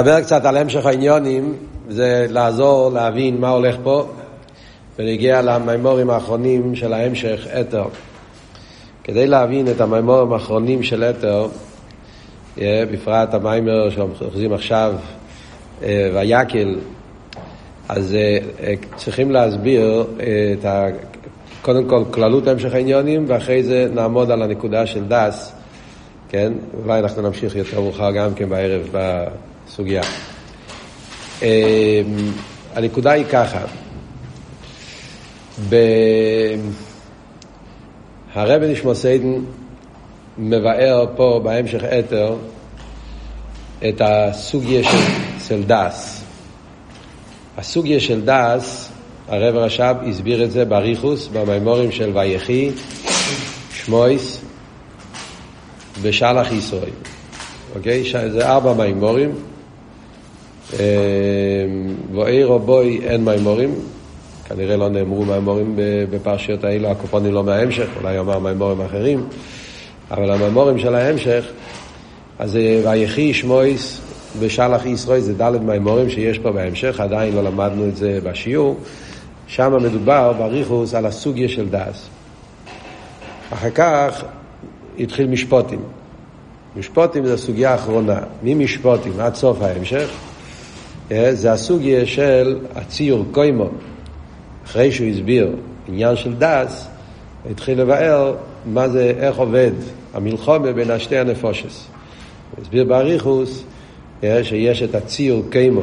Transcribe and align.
נדבר 0.00 0.20
קצת 0.20 0.44
על 0.44 0.56
המשך 0.56 0.86
העניונים, 0.86 1.54
זה 1.88 2.26
לעזור 2.30 2.90
להבין 2.92 3.40
מה 3.40 3.48
הולך 3.48 3.76
פה, 3.82 4.06
ונגיע 4.98 5.42
למימורים 5.42 6.10
האחרונים 6.10 6.74
של 6.74 6.92
ההמשך, 6.92 7.46
אתר. 7.60 7.84
כדי 9.04 9.26
להבין 9.26 9.68
את 9.68 9.80
המימורים 9.80 10.32
האחרונים 10.32 10.82
של 10.82 11.04
אתר, 11.04 11.46
בפרט 12.92 13.34
המיימר 13.34 13.90
שאנחנו 13.90 14.14
חוזרים 14.30 14.52
עכשיו, 14.52 14.94
אה, 15.82 16.10
ויקל, 16.14 16.78
אז 17.88 18.14
אה, 18.14 18.38
אה, 18.60 18.74
צריכים 18.96 19.30
להסביר 19.30 20.06
את 20.58 20.64
ה... 20.64 20.86
קודם 21.62 21.88
כל 21.88 22.04
כללות 22.10 22.46
המשך 22.46 22.74
העניונים, 22.74 23.24
ואחרי 23.28 23.62
זה 23.62 23.88
נעמוד 23.94 24.30
על 24.30 24.42
הנקודה 24.42 24.86
של 24.86 25.04
דס, 25.08 25.52
כן? 26.28 26.52
אולי 26.84 27.00
אנחנו 27.00 27.22
נמשיך 27.22 27.56
יותר 27.56 27.80
מאוחר 27.80 28.10
גם 28.10 28.34
כן 28.34 28.48
בערב. 28.48 28.94
סוגיה. 29.68 30.02
אמ, 31.42 31.46
הנקודה 32.74 33.10
היא 33.10 33.24
ככה, 33.24 33.60
הרבי 38.34 38.72
נשמוסיידן 38.72 39.34
מבאר 40.38 41.06
פה 41.16 41.40
בהמשך 41.44 41.84
אתר 41.84 42.34
את 43.88 44.00
הסוגיה 44.00 44.84
של, 44.84 44.96
של 45.48 45.62
דס. 45.66 46.24
הסוגיה 47.56 48.00
של 48.00 48.20
דס, 48.24 48.92
הרב 49.28 49.56
רש"ב 49.56 49.94
הסביר 50.08 50.44
את 50.44 50.50
זה 50.50 50.64
באריכוס, 50.64 51.28
במימורים 51.28 51.92
של 51.92 52.10
ויחי, 52.14 52.70
שמויס 53.72 54.40
ושלח 56.02 56.52
ישראל. 56.52 56.90
אוקיי? 57.76 58.12
זה 58.30 58.48
ארבע 58.48 58.72
מימורים. 58.72 59.34
אמ, 60.72 60.78
ואירו 62.14 62.58
בוי 62.58 63.00
אין 63.02 63.24
מימורים, 63.24 63.74
כנראה 64.44 64.76
לא 64.76 64.88
נאמרו 64.88 65.24
מימורים 65.24 65.78
בפרשיות 66.10 66.64
האלו, 66.64 66.88
הקופונים 66.88 67.32
לא 67.32 67.44
מההמשך, 67.44 67.88
אולי 68.00 68.18
אמר 68.18 68.38
מימורים 68.38 68.80
אחרים, 68.80 69.26
אבל 70.10 70.30
המימורים 70.30 70.78
של 70.78 70.94
ההמשך, 70.94 71.44
אז 72.38 72.58
ויחי 72.84 73.34
שמויס 73.34 74.00
ושלח 74.38 74.86
ישראל, 74.86 75.20
זה 75.20 75.34
ד' 75.34 75.56
מימורים 75.62 76.10
שיש 76.10 76.38
פה 76.38 76.52
בהמשך, 76.52 77.00
עדיין 77.00 77.34
לא 77.34 77.44
למדנו 77.44 77.88
את 77.88 77.96
זה 77.96 78.18
בשיעור, 78.24 78.76
שם 79.46 79.76
מדובר 79.82 80.32
בריחוס 80.32 80.94
על 80.94 81.06
הסוגיה 81.06 81.48
של 81.48 81.68
דס. 81.68 82.08
אחר 83.52 83.70
כך 83.70 84.24
התחיל 84.98 85.26
משפוטים. 85.26 85.80
משפוטים 86.76 87.26
זה 87.26 87.34
הסוגיה 87.34 87.72
האחרונה. 87.72 88.18
ממשפוטים 88.42 89.12
עד 89.20 89.34
סוף 89.34 89.62
ההמשך, 89.62 90.10
זה 91.10 91.52
הסוגיה 91.52 92.06
של 92.06 92.58
הציור 92.74 93.24
קוימו. 93.32 93.68
אחרי 94.64 94.92
שהוא 94.92 95.08
הסביר 95.08 95.56
עניין 95.88 96.16
של 96.16 96.34
דס, 96.38 96.88
התחיל 97.50 97.80
לבאר 97.80 98.36
מה 98.66 98.88
זה, 98.88 99.12
איך 99.18 99.36
עובד 99.36 99.70
המלחומה 100.14 100.72
בין 100.72 100.90
השתי 100.90 101.18
הנפושס. 101.18 101.86
הוא 102.56 102.62
הסביר 102.62 102.84
באריכוס 102.84 103.64
אה, 104.24 104.44
שיש 104.44 104.82
את 104.82 104.94
הציור 104.94 105.42
קוימו 105.52 105.82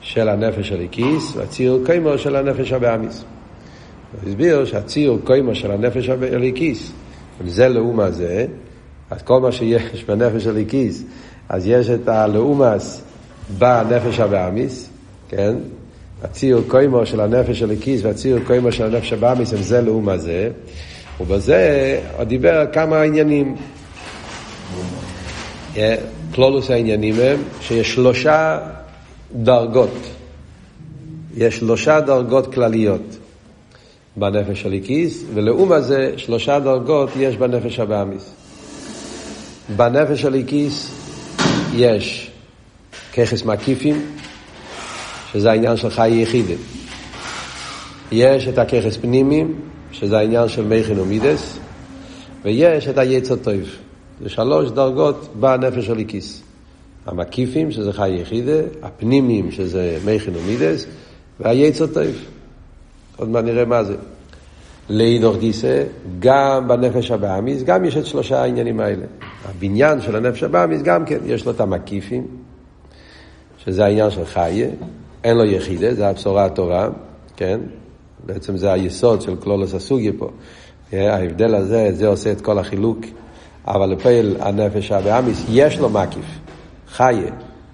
של 0.00 0.28
הנפש 0.28 0.72
הליקיס 0.72 1.36
והציור 1.36 1.86
קוימו 1.86 2.18
של 2.18 2.36
הנפש 2.36 2.72
הבאמיס. 2.72 3.24
הוא 4.12 4.30
הסביר 4.30 4.64
שהציור 4.64 5.18
קוימו 5.24 5.54
של 5.54 5.70
הנפש 5.70 6.08
הליקיס, 6.08 6.92
זה 7.46 7.68
לאומה 7.68 8.10
זה, 8.10 8.46
אז 9.10 9.22
כל 9.22 9.40
מה 9.40 9.52
שיש 9.52 10.04
בנפש 10.04 10.46
הליקיס, 10.46 11.04
אז 11.48 11.66
יש 11.66 11.90
את 11.90 12.08
הלאומס 12.08 13.03
בנפש 13.58 14.20
הבאמיס, 14.20 14.90
כן? 15.28 15.54
הציור 16.22 16.62
קוימו 16.68 17.06
של 17.06 17.20
הנפש 17.20 17.58
של 17.58 17.64
הליקיס 17.64 18.00
והציור 18.04 18.40
קוימו 18.46 18.72
של 18.72 18.84
הנפש 18.84 19.12
הבאמיס 19.12 19.52
הם 19.52 19.62
זה 19.62 19.82
לאום 19.82 20.08
הזה, 20.08 20.50
ובזה 21.20 22.00
הוא 22.16 22.24
דיבר 22.24 22.64
כמה 22.72 23.02
עניינים. 23.02 23.56
כלולוס 26.34 26.70
העניינים 26.70 27.14
הם 27.20 27.42
שיש 27.60 27.94
שלושה 27.94 28.58
דרגות. 29.32 29.94
יש 31.36 31.58
שלושה 31.58 32.00
דרגות 32.00 32.54
כלליות 32.54 33.18
בנפש 34.16 34.66
הליקיס, 34.66 35.24
ולאום 35.34 35.72
הזה 35.72 36.12
שלושה 36.16 36.58
דרגות 36.58 37.10
יש 37.18 37.36
בנפש 37.36 37.78
הבאמיס. 37.78 38.30
בנפש 39.76 40.24
הליקיס 40.24 40.90
יש 41.74 42.30
ככס 43.16 43.44
מקיפים, 43.44 44.02
שזה 45.32 45.50
העניין 45.50 45.76
של 45.76 45.90
חיי 45.90 46.22
יחידים. 46.22 46.58
יש 48.12 48.48
את 48.48 48.58
הככס 48.58 48.96
פנימיים, 48.96 49.54
שזה 49.92 50.18
העניין 50.18 50.48
של 50.48 50.64
מייכן 50.64 50.98
ומידס, 50.98 51.58
ויש 52.44 52.88
את 52.88 52.98
היצר 52.98 53.36
טוב. 53.36 53.54
זה 54.22 54.28
שלוש 54.28 54.70
דרגות 54.70 55.28
בנפש 55.40 55.88
הליקיס. 55.88 56.42
המקיפים, 57.06 57.70
שזה 57.70 57.92
חי 57.92 58.10
יחידה, 58.10 58.60
הפנימיים, 58.82 59.50
שזה 59.50 59.98
מייכן 60.04 60.32
ומידס, 60.36 60.86
והיצר 61.40 61.86
טוב. 61.86 62.06
עוד 63.16 63.28
מעט 63.28 63.44
נראה 63.44 63.64
מה 63.64 63.84
זה. 63.84 63.96
לאידוך 64.88 65.36
גיסא, 65.36 65.84
גם 66.18 66.68
בנפש 66.68 67.10
הבאמיס, 67.10 67.62
גם 67.62 67.84
יש 67.84 67.96
את 67.96 68.06
שלושה 68.06 68.42
העניינים 68.42 68.80
האלה. 68.80 69.04
הבניין 69.44 70.00
של 70.00 70.16
הנפש 70.16 70.42
הבאמיס, 70.42 70.82
גם 70.82 71.04
כן, 71.04 71.18
יש 71.26 71.46
לו 71.46 71.52
את 71.52 71.60
המקיפים, 71.60 72.26
שזה 73.64 73.84
העניין 73.84 74.10
של 74.10 74.24
חיה, 74.24 74.68
אין 75.24 75.36
לו 75.36 75.44
יחידה, 75.44 75.94
זה 75.94 76.08
הבשורה 76.08 76.44
הטובה, 76.44 76.88
כן? 77.36 77.60
בעצם 78.26 78.56
זה 78.56 78.72
היסוד 78.72 79.20
של 79.22 79.36
כלולוס 79.36 79.74
הסוגיה 79.74 80.12
פה. 80.18 80.30
ההבדל 80.92 81.54
הזה, 81.54 81.90
זה 81.92 82.06
עושה 82.06 82.32
את 82.32 82.40
כל 82.40 82.58
החילוק. 82.58 82.98
אבל 83.66 83.90
לפעיל 83.90 84.36
הנפש 84.40 84.92
הבאמיס, 84.92 85.44
יש 85.48 85.78
לו 85.78 85.88
מקיף, 85.88 86.24
חיה, 86.88 87.32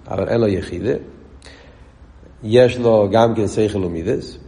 אבל 0.08 0.28
אין 0.28 0.40
לו 0.40 0.46
יחידה. 0.46 0.92
יש 2.42 2.78
לו 2.78 3.08
גם 3.12 3.34
כן 3.34 3.48
שכל 3.48 3.84
ומידס, 3.84 4.38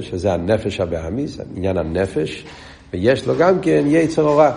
שזה 0.00 0.32
הנפש 0.32 0.80
הבאמיס, 0.80 1.38
עניין 1.56 1.76
הנפש, 1.76 2.44
ויש 2.92 3.26
לו 3.26 3.34
גם 3.38 3.60
כן 3.60 3.84
יצר 3.86 4.22
הורא. 4.22 4.50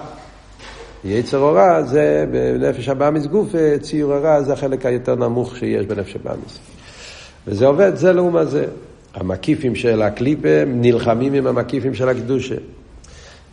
יצר 1.06 1.44
הרע 1.44 1.82
זה 1.82 2.26
בנפש 2.32 2.90
הבאמיס 2.90 3.26
גוף, 3.26 3.50
ציור 3.82 4.14
הרע 4.14 4.42
זה 4.42 4.54
החלק 4.54 4.86
היותר 4.86 5.16
נמוך 5.16 5.58
שיש 5.58 5.86
בנפש 5.86 6.16
הבאמיס. 6.16 6.60
וזה 7.48 7.66
עובד 7.66 7.96
זה 7.96 8.14
לעומת 8.14 8.50
זה. 8.50 8.66
המקיפים 9.14 9.76
של 9.76 10.02
הקליפה 10.02 10.64
נלחמים 10.68 11.34
עם 11.34 11.48
המקיפים 11.48 11.94
של 11.94 12.10
הקדושה. 12.10 12.56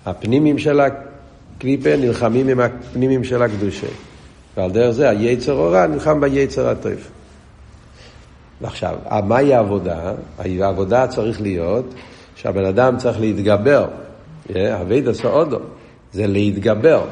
הפנימים 0.06 0.58
של 0.58 0.80
הקליפה 0.80 1.96
נלחמים 1.96 2.48
עם 2.48 2.60
הפנימים 2.60 3.24
של 3.24 3.42
הקדושה. 3.42 3.86
ועל 4.56 4.70
דרך 4.70 4.90
זה 4.90 5.08
היצר 5.08 5.60
הרע 5.60 5.86
נלחם 5.86 6.20
ביצר 6.20 6.69
הטוב. 6.69 7.08
ועכשיו, 8.60 8.96
מהי 9.24 9.54
העבודה? 9.54 10.12
העבודה 10.38 11.06
צריך 11.06 11.40
להיות 11.40 11.94
שהבן 12.36 12.64
אדם 12.64 12.96
צריך 12.96 13.20
להתגבר. 13.20 13.86
אבי 14.56 15.00
דסו 15.00 15.28
אודו, 15.28 15.58
זה 16.12 16.26
להתגבר. 16.26 17.04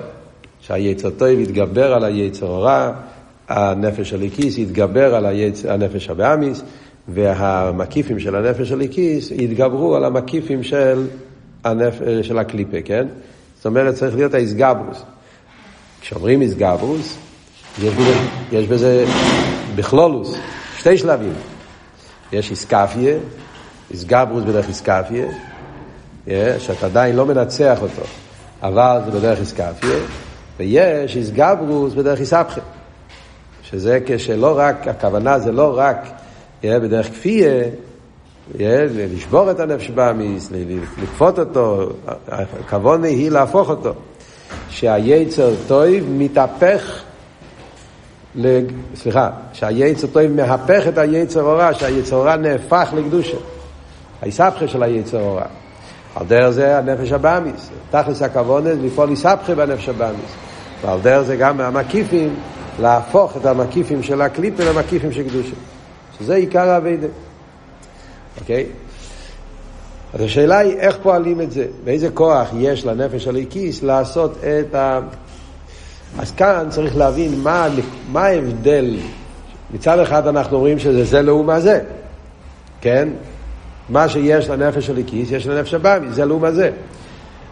שהיצר 0.63 1.11
טוב 1.11 1.29
יתגבר 1.29 1.95
על 1.95 2.05
היצר 2.05 2.47
הרע, 2.47 2.93
הנפש 3.49 4.13
הליקיס 4.13 4.59
יתגבר 4.59 5.15
על 5.15 5.27
היצר, 5.27 5.73
הנפש 5.73 6.11
הבאמיס, 6.11 6.63
והמקיפים 7.09 8.21
של 8.21 8.37
הנפש 8.37 8.73
הליקיס 8.73 9.31
יתגברו 9.31 9.97
על 9.97 10.05
המקיפים 10.05 10.63
של, 10.63 11.07
הנפ... 11.65 11.95
של 12.23 12.39
הקליפה, 12.39 12.83
כן? 12.85 13.07
זאת 13.57 13.67
אומרת, 13.67 13.95
צריך 13.95 14.17
להיות 14.17 14.35
האיסגברוס. 14.35 15.03
כשאומרים 16.01 16.43
איסגברוס, 16.43 17.19
יש 17.83 17.95
בזה, 17.95 18.15
יש 18.53 18.67
בזה 18.67 19.05
בכלולוס, 19.77 20.35
שתי 20.79 20.99
שלבים. 20.99 21.33
יש 22.33 22.51
איסקפיה, 22.51 23.19
איסגברוס 23.91 24.45
בדרך 24.45 24.69
איסקפיה, 24.69 25.27
שאתה 26.59 26.87
עדיין 26.87 27.17
לא 27.17 27.27
מנצח 27.27 27.79
אותו, 27.83 28.03
אבל 28.63 29.01
זה 29.05 29.19
בדרך 29.19 29.41
איסקפיה, 29.41 29.97
ויש 30.61 31.17
איסגברוס 31.17 31.95
בדרך 31.95 32.21
איסבכה. 32.21 32.61
שזה 33.63 33.99
כשלא 34.07 34.59
רק, 34.59 34.89
הכוונה 34.89 35.39
זה 35.39 35.53
לא 35.53 35.79
רק 35.79 36.07
בדרך 36.65 37.07
כפייה, 37.07 37.65
לשבור 39.15 39.51
את 39.51 39.61
הנפש 39.61 39.91
באמיס, 39.91 40.51
לכפות 41.03 41.39
אותו, 41.39 41.89
הכוונה 42.29 43.07
היא 43.07 43.31
להפוך 43.31 43.71
אותו. 43.71 43.93
שהייצר 44.69 45.51
טוב 45.67 45.87
מתהפך, 46.09 47.03
לג... 48.35 48.65
סליחה, 48.95 49.31
שהייצר 49.53 50.07
טוב 50.07 50.23
מהפך 50.23 50.89
את 50.89 50.99
הייצר 50.99 51.41
הורא, 51.41 51.73
שהייצר 51.73 52.17
הורא 52.17 52.37
נהפך 52.37 52.91
לקדושה. 52.97 53.37
האיסבכה 54.23 54.69
של 54.69 54.83
הייצר 54.83 55.21
הורא. 55.21 55.45
על 56.17 56.27
דרך 56.27 56.51
זה 56.51 56.79
הנפש 56.79 57.13
הבאמיס. 57.13 57.71
תכלס 57.91 58.23
הכוונה 58.23 58.75
זה 58.75 58.83
לפעול 58.83 59.11
איסבכה 59.11 59.55
בנפש 59.55 59.89
הבאמיס. 59.89 60.50
ועל 60.83 61.01
דרך 61.01 61.23
זה 61.23 61.37
גם 61.37 61.61
המקיפים, 61.61 62.35
להפוך 62.81 63.37
את 63.37 63.47
המקיפים 63.47 64.03
של 64.03 64.23
הקליפה 64.23 64.65
למקיפים 64.65 65.13
של 65.13 65.29
קדושה. 65.29 65.55
שזה 66.19 66.35
עיקר 66.35 66.69
האביידה. 66.69 67.07
אוקיי? 68.41 68.67
אז 70.15 70.21
השאלה 70.21 70.59
היא 70.59 70.77
איך 70.77 70.99
פועלים 71.03 71.41
את 71.41 71.53
זה, 71.53 71.67
ואיזה 71.85 72.11
כוח 72.11 72.49
יש 72.59 72.85
לנפש 72.85 73.29
הליקיס 73.29 73.83
לעשות 73.83 74.39
את 74.45 74.75
ה... 74.75 75.01
אז 76.19 76.33
כאן 76.33 76.67
צריך 76.71 76.97
להבין 76.97 77.41
מה, 77.43 77.69
מה 78.13 78.25
ההבדל. 78.25 78.97
מצד 79.75 79.99
אחד 79.99 80.27
אנחנו 80.27 80.59
רואים 80.59 80.79
שזה 80.79 81.05
זה 81.05 81.23
לעומה 81.23 81.61
זה, 81.61 81.81
כן? 82.81 83.09
מה 83.89 84.09
שיש 84.09 84.49
לנפש 84.49 84.91
הליקיס, 84.91 85.31
יש 85.31 85.47
לנפש 85.47 85.75
הבאמי, 85.75 86.13
זה 86.13 86.25
לעומה 86.25 86.53
זה. 86.53 86.71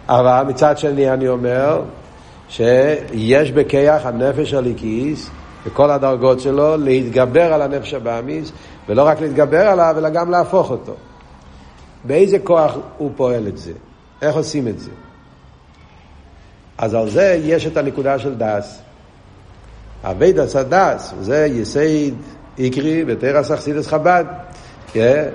אבל 0.08 0.42
מצד 0.48 0.78
שני 0.78 1.12
אני 1.12 1.28
אומר 1.28 1.82
שיש 2.48 3.52
בכיח 3.52 4.06
הנפש 4.06 4.54
הליקיס, 4.54 5.30
בכל 5.66 5.90
הדרגות 5.90 6.40
שלו, 6.40 6.76
להתגבר 6.76 7.52
על 7.52 7.62
הנפש 7.62 7.94
הבאמיס, 7.94 8.52
ולא 8.88 9.02
רק 9.02 9.20
להתגבר 9.20 9.68
עליו, 9.68 9.94
אלא 9.98 10.08
גם 10.08 10.30
להפוך 10.30 10.70
אותו. 10.70 10.94
באיזה 12.04 12.38
כוח 12.38 12.76
הוא 12.98 13.10
פועל 13.16 13.48
את 13.48 13.58
זה? 13.58 13.72
איך 14.22 14.36
עושים 14.36 14.68
את 14.68 14.78
זה? 14.80 14.90
אז 16.78 16.94
על 16.94 17.08
זה 17.08 17.40
יש 17.44 17.66
את 17.66 17.76
הנקודה 17.76 18.18
של 18.18 18.34
דס. 18.34 18.80
עבודת 20.04 20.56
הדעת, 20.56 21.14
זה 21.20 21.46
יסוד 21.46 22.14
עיקרי 22.56 23.04
בתורת 23.04 23.50
החסידות 23.50 23.86
חב"ד, 23.86 24.24
כן? 24.92 25.28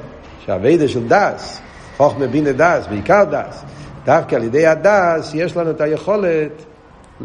שהעבודה 0.46 0.90
של 0.90 1.08
דעת, 1.08 1.62
חוכמה 1.98 2.28
בינה 2.28 2.52
דעת, 2.52 2.88
בעיקר 2.90 3.24
דעת, 3.24 3.64
דווקא 4.06 4.36
על 4.36 4.44
ידי 4.44 4.68
הדעת 4.68 5.32
יש 5.34 5.58
לנו 5.58 5.72
את 5.72 5.82
היכולת 5.82 6.64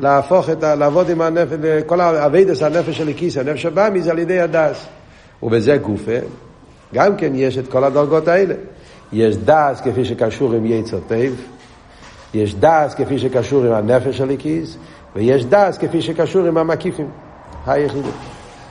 להפוך 0.01 0.51
את 0.51 0.65
ה... 0.65 0.75
לעבוד 0.75 1.11
עם 1.11 1.21
הנפש, 1.21 1.57
כל 1.87 2.01
העבודה 2.01 2.63
הנפש 2.63 2.99
האלוקית, 2.99 3.37
הנפש 3.37 3.67
הבהמית 3.67 3.89
זה 3.93 4.11
על 4.11 4.19
ידי 4.19 4.41
הדעת. 4.41 4.87
ובזה 5.43 5.77
גופה, 5.77 6.19
גם 6.95 7.17
כן 7.17 7.33
יש 7.35 7.59
את 7.59 7.69
כל 7.69 7.85
הדרגות 7.85 8.29
האלה. 8.29 8.55
יש 9.13 9.37
דעת 9.37 9.81
כפי 9.85 10.05
שקשור 10.05 10.53
עם 10.53 10.67
יצר 10.67 10.99
טוב, 11.09 11.47
יש 12.35 12.55
דעת 12.55 12.95
כפי 12.97 13.19
שקשור 13.19 13.65
עם 13.65 13.73
הנפש 13.73 14.17
האלוקית, 14.17 14.77
ויש 15.17 15.45
דעת 15.45 15.79
כפי 15.79 16.03
שקשור 16.03 16.47
עם 16.47 16.59
המקיפים, 16.59 17.09
היחידה. 17.67 18.13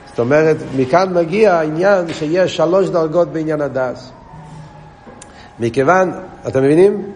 זאת 0.09 0.19
אומרת, 0.19 0.57
מכאן 0.77 1.13
מגיע 1.13 1.53
העניין 1.53 2.13
שיש 2.13 2.57
שלוש 2.57 2.89
דרגות 2.89 3.27
בעניין 3.27 3.61
הדעת. 3.61 4.11
מכיוון, 5.59 6.11
אתם 6.47 6.63
מבינים? 6.63 7.11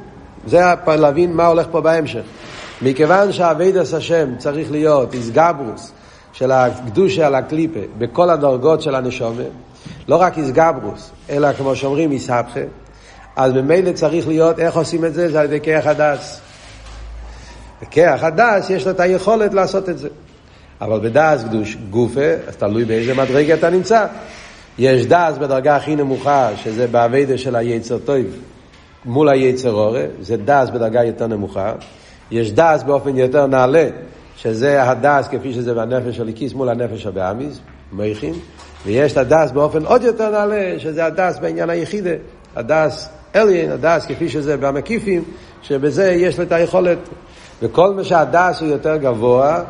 זה 0.48 0.62
להבין 0.88 1.34
מה 1.34 1.48
הולך 1.48 1.68
פה 1.72 1.82
בהמשך. 1.82 2.24
מכיוון 2.82 3.32
שהעבודת 3.32 3.94
השם 3.94 4.38
צריך 4.38 4.72
להיות 4.72 5.14
התגברות 5.14 5.92
של 6.34 6.52
הקדושה 6.52 7.28
על 7.28 7.36
הקליפה 7.36 7.80
בכל 7.98 8.30
הדרגות 8.30 8.82
של 8.82 8.96
הנשמה, 8.96 9.44
לא 10.08 10.16
רק 10.16 10.38
התגברות, 10.38 11.12
אלא 11.30 11.54
כמו 11.54 11.76
שאומרים 11.76 12.12
אתהפכא, 12.12 12.60
אז 13.36 13.54
ממילא 13.54 13.92
צריך 13.92 14.28
להיות, 14.28 14.60
איך 14.60 14.76
עושים 14.76 15.06
את 15.06 15.14
זה? 15.14 15.30
זה 15.32 15.40
על 15.40 15.46
ידי 15.46 15.62
כוח 15.62 15.88
הדעת. 15.88 16.42
בכוח 17.82 18.24
הדעת 18.24 18.70
יש 18.70 18.86
לו 18.86 18.92
את 18.92 19.00
היכולת 19.00 19.54
לעשות 19.54 19.90
את 19.90 19.98
זה. 19.98 20.10
אבל 20.82 21.00
בדעת 21.00 21.44
קדושה 21.44 21.78
גופא, 21.90 22.34
אז 22.48 22.56
תלוי 22.56 22.86
באיזה 22.86 23.14
מדרגה 23.14 23.54
אתה 23.54 23.70
נמצא. 23.70 24.06
יש 24.78 25.06
דעת 25.06 25.38
בדרגה 25.40 25.76
הכי 25.76 25.96
נמוכה, 25.96 26.50
שזה 26.56 26.88
בעבודה 26.88 27.38
של 27.38 27.56
היצר 27.56 27.98
טוב, 27.98 28.18
מול 29.06 29.30
היצר 29.30 29.72
הרע, 29.72 30.06
זה 30.22 30.38
דעת 30.38 30.70
בדרגה 30.70 31.04
יותר 31.04 31.28
נמוכה. 31.28 31.74
יש 32.32 32.52
דעת 32.52 32.84
באופן 32.84 33.18
יותר 33.18 33.48
נעלה, 33.48 33.88
שזה 34.36 34.84
הדעת 34.84 35.28
כפי 35.28 35.54
שזה 35.54 35.74
בנפש 35.74 36.20
האלוקית 36.20 36.54
מול 36.54 36.70
הנפש 36.70 37.06
הבהמית, 37.06 37.60
מוחין, 37.92 38.34
ויש 38.86 39.12
את 39.12 39.18
הדעת 39.18 39.52
באופן 39.52 39.86
עוד 39.86 40.04
יותר 40.04 40.30
נעלה, 40.30 40.80
שזה 40.80 41.06
הדעת 41.06 41.40
בעניין 41.40 41.70
היחידה, 41.70 42.14
הדעת 42.56 43.10
עליון, 43.36 43.72
הדעת 43.72 44.06
כפי 44.06 44.30
שזה 44.30 44.58
במקיפים, 44.58 45.24
שבזה 45.62 46.12
יש 46.12 46.38
לו 46.38 46.44
את 46.44 46.52
היכולת. 46.52 46.98
וכל 47.62 47.94
מה 47.94 48.04
שהדעת 48.04 48.62
הוא 48.62 48.70
יותר 48.70 48.98
גבוה, 48.98 49.64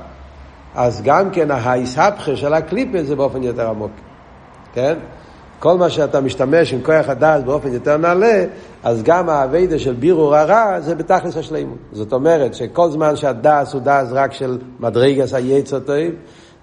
אז 0.76 1.02
גם 1.04 1.32
כן 1.32 1.52
האתהפכא 1.52 2.36
של 2.36 2.54
הקליפה 2.54 3.04
זה 3.04 3.16
באופן 3.16 3.44
יותר 3.44 3.70
עמוק. 3.70 3.92
כן? 4.74 4.96
כל 5.62 5.78
מה 5.78 5.90
שאתה 5.90 6.22
משתמש 6.22 6.74
עם 6.74 6.82
כוח 6.82 7.10
הדעת 7.10 7.44
באופן 7.46 7.74
יותר 7.74 7.98
נעלה, 7.98 8.46
אז 8.84 9.04
גם 9.04 9.30
העבודה 9.30 9.80
של 9.80 9.94
בירור 9.94 10.36
הרע 10.36 10.80
זה 10.80 10.96
בתכלית 10.96 11.38
השלימות. 11.38 11.78
זאת 11.92 12.14
אומרת 12.14 12.54
שכל 12.54 12.90
זמן 12.90 13.16
שהדעת 13.16 13.74
הוא 13.74 13.82
דעת 13.82 14.08
רק 14.12 14.34
של 14.34 14.58
מדרגת 14.80 15.34
היצר 15.34 15.80
טוב, 15.80 15.96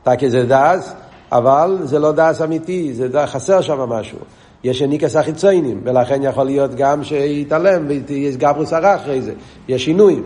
אוקיי 0.02 0.30
זה 0.30 0.44
דעת, 0.48 0.92
אבל 1.32 1.78
זה 1.82 1.98
לא 1.98 2.12
דעת 2.12 2.42
אמיתי, 2.42 2.94
זה 2.94 3.08
דעת, 3.08 3.28
חסר 3.28 3.60
שם 3.60 3.78
משהו. 3.78 4.18
יש 4.64 4.82
יניקת 4.82 5.16
החיצונים, 5.16 5.80
ולכן 5.84 6.22
יכול 6.22 6.44
להיות 6.44 6.74
גם 6.74 7.04
שיתעלם 7.04 7.86
ויש 8.06 8.36
התגברות 8.36 8.72
הרע 8.72 8.94
אחרי 8.94 9.22
זה, 9.22 9.32
יש 9.68 9.84
שינויים. 9.84 10.22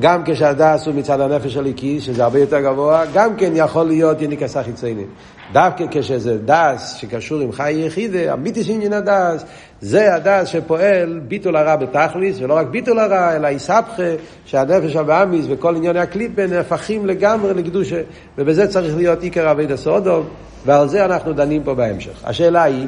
גם 0.00 0.22
כשהדעת 0.24 0.86
הוא 0.86 0.94
מצד 0.94 1.20
הנפש 1.20 1.56
האלוקי, 1.56 2.00
שזה 2.00 2.24
הרבה 2.24 2.38
יותר 2.38 2.60
גבוה, 2.60 3.04
גם 3.14 3.36
כן 3.36 3.52
יכול 3.54 3.86
להיות 3.86 4.22
יניקת 4.22 4.56
החיצונים. 4.56 5.06
דווקא 5.52 5.84
כשזה 5.90 6.38
דעת 6.44 6.96
שקשור 6.96 7.40
עם 7.40 7.52
חיה 7.52 7.72
יחידה, 7.72 8.32
אמיתית 8.32 8.70
עניין 8.70 8.92
הדעת, 8.92 9.44
זה 9.80 10.14
הדעת 10.14 10.48
שפועל 10.48 11.20
ביטול 11.28 11.56
הרע 11.56 11.76
בתכלית, 11.76 12.40
ולא 12.40 12.56
רק 12.56 12.66
ביטול 12.66 12.98
הרע, 12.98 13.36
אלא 13.36 13.48
אתהפכא, 13.48 14.02
שהנפש 14.46 14.96
הבהמית 14.96 15.46
וכל 15.48 15.76
ענייני 15.76 16.00
הקליפה 16.00 16.46
נהפכים 16.46 17.06
לגמרי 17.06 17.54
לקדושה, 17.54 18.00
ובזה 18.38 18.68
צריך 18.68 18.96
להיות 18.96 19.22
עיקר 19.22 19.50
עבודת 19.50 19.66
האדם, 19.66 20.26
ועל 20.66 20.88
זה 20.88 21.04
אנחנו 21.04 21.32
דנים 21.32 21.62
פה 21.62 21.74
בהמשך. 21.74 22.20
השאלה 22.24 22.62
היא, 22.62 22.86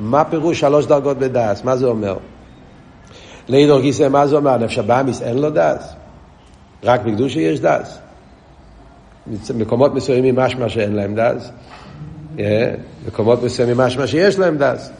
מה 0.00 0.24
פירוש 0.24 0.60
שלוש 0.60 0.86
דרגות 0.86 1.18
בדס? 1.18 1.64
מה 1.64 1.76
זה 1.76 1.86
אומר? 1.86 2.16
לאידך 3.48 3.80
גיסא, 3.80 4.08
מה 4.08 4.26
זה 4.26 4.36
אומר? 4.36 4.50
הנפש 4.50 4.78
הבהמית 4.78 5.22
אין 5.22 5.38
לו 5.38 5.50
דס? 5.50 5.94
רק 6.84 7.00
בקדושה 7.00 7.40
יש 7.40 7.60
דס. 7.60 7.98
מקומות 9.54 9.94
מסוימים 9.94 10.36
משמע 10.36 10.68
שאין 10.68 10.94
להם 10.94 11.14
דס, 11.14 11.50
מקומות 13.06 13.42
מסוימים 13.42 13.76
משמע 13.76 14.06
שיש 14.06 14.38
להם 14.38 14.58
דס. 14.58 14.90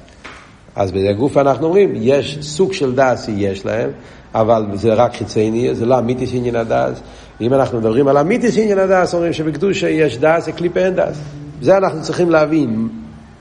אז 0.76 0.92
בגוף 0.92 1.36
אנחנו 1.36 1.66
אומרים, 1.66 1.92
יש 1.94 2.38
סוג 2.40 2.72
של 2.72 2.94
דס 2.94 3.28
יש 3.36 3.66
להם, 3.66 3.90
אבל 4.34 4.66
זה 4.74 4.94
רק 4.94 5.16
חיצוני, 5.16 5.74
זה 5.74 5.86
לא 5.86 5.98
אמיתית 5.98 6.30
עניין 6.34 6.56
הדס. 6.56 7.00
אם 7.40 7.54
אנחנו 7.54 7.78
מדברים 7.78 8.08
על 8.08 8.18
אמיתית 8.18 8.58
עניין 8.58 8.78
הדס, 8.78 9.14
אומרים 9.14 9.32
שבקדושה 9.32 9.88
יש 9.88 10.18
דס, 10.18 10.44
זה 10.44 10.52
קליפה 10.52 10.80
אין 10.80 10.94
דס. 10.94 11.20
זה 11.62 11.76
אנחנו 11.76 12.02
צריכים 12.02 12.30
להבין. 12.30 12.88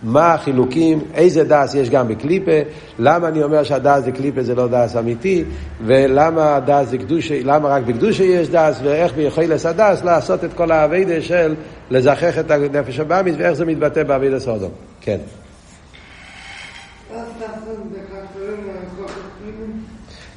מה 0.04 0.34
החילוקים, 0.34 1.00
איזה 1.14 1.44
דס 1.44 1.76
יש 1.76 1.90
גם 1.90 2.08
בקליפה, 2.08 2.52
למה 3.00 3.28
אני 3.28 3.44
אומר 3.44 3.64
שהדס 3.64 4.04
זה 4.04 4.12
קליפה 4.12 4.44
זה 4.44 4.56
לא 4.56 4.68
דס 4.68 4.96
אמיתי, 4.96 5.44
ולמה 5.86 6.60
דס 6.66 6.90
זה 6.90 6.98
קדושה, 6.98 7.40
למה 7.44 7.70
רק 7.70 7.84
בקדושה 7.84 8.24
יש 8.24 8.50
דס, 8.50 8.80
ואיך 8.84 9.14
ביכולת 9.14 9.66
הדס 9.66 10.04
לעשות 10.04 10.44
את 10.44 10.54
כל 10.54 10.72
העבודה 10.72 11.22
של 11.22 11.56
לזכך 11.90 12.40
את 12.40 12.52
הנפש 12.52 13.00
הבהמית, 13.00 13.36
ואיך 13.40 13.54
זה 13.54 13.66
מתבטא 13.66 14.04
בעבודת 14.04 14.40
האדם. 14.40 14.72
כן. 15.02 15.18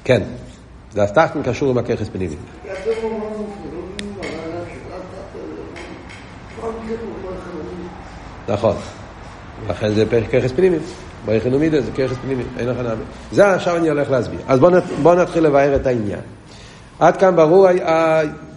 כן, 0.05 0.23
זה 0.93 1.07
תחתן 1.14 1.43
קשור 1.43 1.71
עם 1.71 1.79
הככס 1.79 2.09
פנימי. 2.09 2.37
נכון. 8.49 8.76
לכן 9.69 9.95
זה 9.95 10.05
ככס 10.33 10.52
פנימי. 10.52 10.76
ביחד 11.26 11.55
ומידה 11.55 11.81
זה 11.81 11.90
ככס 11.90 12.17
פנימי, 12.23 12.43
אין 12.59 12.69
לך 12.69 12.76
נאמר. 12.76 12.95
זה 13.33 13.55
עכשיו 13.55 13.76
אני 13.76 13.88
הולך 13.88 14.11
להסביר. 14.11 14.40
אז 14.49 14.61
בואו 14.61 14.73
בוא 15.02 15.14
נתחיל 15.14 15.45
לבאר 15.45 15.76
את 15.76 15.87
העניין. 15.87 16.21
עד 16.99 17.17
כאן 17.17 17.37
ברור, 17.37 17.67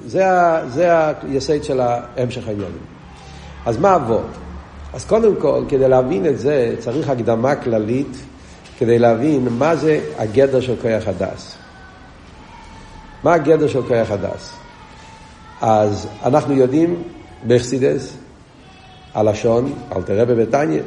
זה, 0.06 0.26
היסד 1.24 1.64
של 1.64 1.82
המשך 2.18 2.48
העניינים. 2.48 2.78
אז 3.66 3.78
מה 3.78 3.94
עבור? 3.94 4.24
אז 4.94 5.06
קודם 5.06 5.36
כל, 5.36 5.64
כדי 5.70 5.88
להבין 5.88 6.26
את 6.26 6.40
זה, 6.40 6.76
צריך 6.80 7.10
הקדמה 7.10 7.56
כללית 7.56 8.18
כדי 8.78 9.00
להבין 9.00 9.48
מה 9.52 9.76
זה 9.76 10.00
הגדר 10.18 10.62
של 10.62 10.76
כוח 10.82 11.08
הדס. 11.08 11.56
מה 13.24 13.34
הגדר 13.34 13.68
של 13.68 13.82
כוח 13.82 14.12
הדס? 14.12 14.54
אז 15.62 16.08
אנחנו 16.26 16.54
יודעים 16.54 17.04
בחסידות, 17.44 18.18
הלשון, 19.14 19.74
אלטער 19.96 20.22
רבי 20.22 20.36
בתניא, 20.36 20.82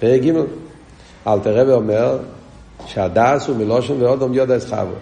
פרק 0.00 0.22
ג', 0.22 0.32
אלטער 1.26 1.60
רבי 1.60 1.72
אומר 1.72 2.18
שהדס 2.86 3.46
הוא 3.48 3.56
מלשון 3.56 4.02
והאדם 4.02 4.34
ידע 4.34 4.56
את 4.56 4.69
חוה, 4.69 4.94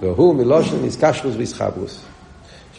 והוא 0.00 0.34
מלשון 0.34 0.84
התקשרות 0.84 1.34
והתחברות. 1.36 2.00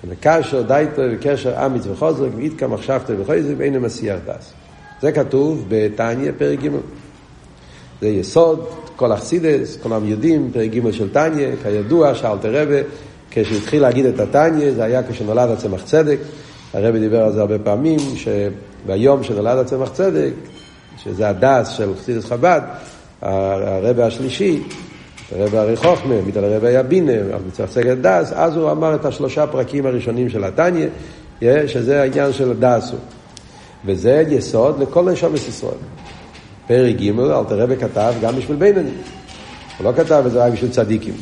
שמקשר 0.02 0.62
דעתו 0.62 1.02
בקשר 1.12 1.66
אמיץ 1.66 1.84
וחזק, 1.88 2.28
ויתקע 2.36 2.68
מחשבתו 2.68 3.14
בחוזק, 3.20 3.54
ואינו 3.58 3.80
מסיח 3.80 4.20
דס. 4.26 4.54
זה 5.02 5.12
כתוב 5.12 5.66
בתניא 5.68 6.32
פרק 6.38 6.60
ג'. 6.64 6.70
זה 8.02 8.08
יסוד, 8.08 8.68
כל 8.96 9.14
אכסידס, 9.14 9.78
כולם 9.84 10.06
יודעים, 10.06 10.50
פרק 10.54 10.70
ג' 10.72 10.92
של 10.92 11.14
תניא, 11.14 11.48
כידוע 11.64 12.16
שאלתר 12.16 12.62
רבי, 12.62 12.82
כשהתחיל 13.32 13.82
להגיד 13.82 14.06
את 14.06 14.20
התניא, 14.20 14.72
זה 14.72 14.84
היה 14.84 15.02
כשנולד 15.04 15.50
הצמח 15.50 15.84
צדק, 15.84 16.18
הרבי 16.74 17.00
דיבר 17.00 17.24
על 17.24 17.32
זה 17.32 17.42
הרבה 17.42 17.60
פעמים, 17.60 18.00
שביום 18.16 19.24
שנולד 19.24 19.58
הצמח 19.58 19.90
צדק, 19.90 20.32
שזה 21.04 21.30
הדס 21.30 21.68
של 21.68 21.96
חסידס 21.96 22.26
חב"ד, 22.26 22.62
הרבי 23.22 24.04
השלישי, 24.04 24.64
הרבי 25.32 25.58
הרי 25.58 25.76
חוכמה, 25.76 26.22
מיטל 26.26 26.44
הרבי 26.44 26.72
יבינה, 26.72 27.38
מצח 27.48 27.66
צדק 27.66 27.86
דס, 28.02 28.34
אז 28.34 28.58
הוא 28.58 28.72
אמר 28.72 28.96
את 28.96 29.06
השלושה 29.06 29.48
פרקים 29.48 29.86
הראשונים 29.86 30.30
של 30.30 30.44
התניא, 30.44 30.88
שזה 31.68 32.02
העניין 32.02 32.34
של 32.34 32.54
דס 32.60 32.92
הוא. 32.92 33.00
וזה 33.86 34.24
יסוד 34.30 34.80
לכל 34.80 35.12
נשומת 35.12 35.40
ישראל. 35.48 35.78
פרק 36.68 36.96
ג' 36.96 37.20
אלתר 37.20 37.60
רבי 37.60 37.78
כתב 37.78 38.14
גם 38.22 38.36
בשביל 38.36 38.58
בינוני. 38.58 38.90
הוא 39.78 39.86
לא 39.86 39.92
כתב 39.98 40.24
את 40.26 40.32
זה 40.32 40.46
רק 40.46 40.54
בשביל 40.54 40.72
צדיקים. 40.72 41.14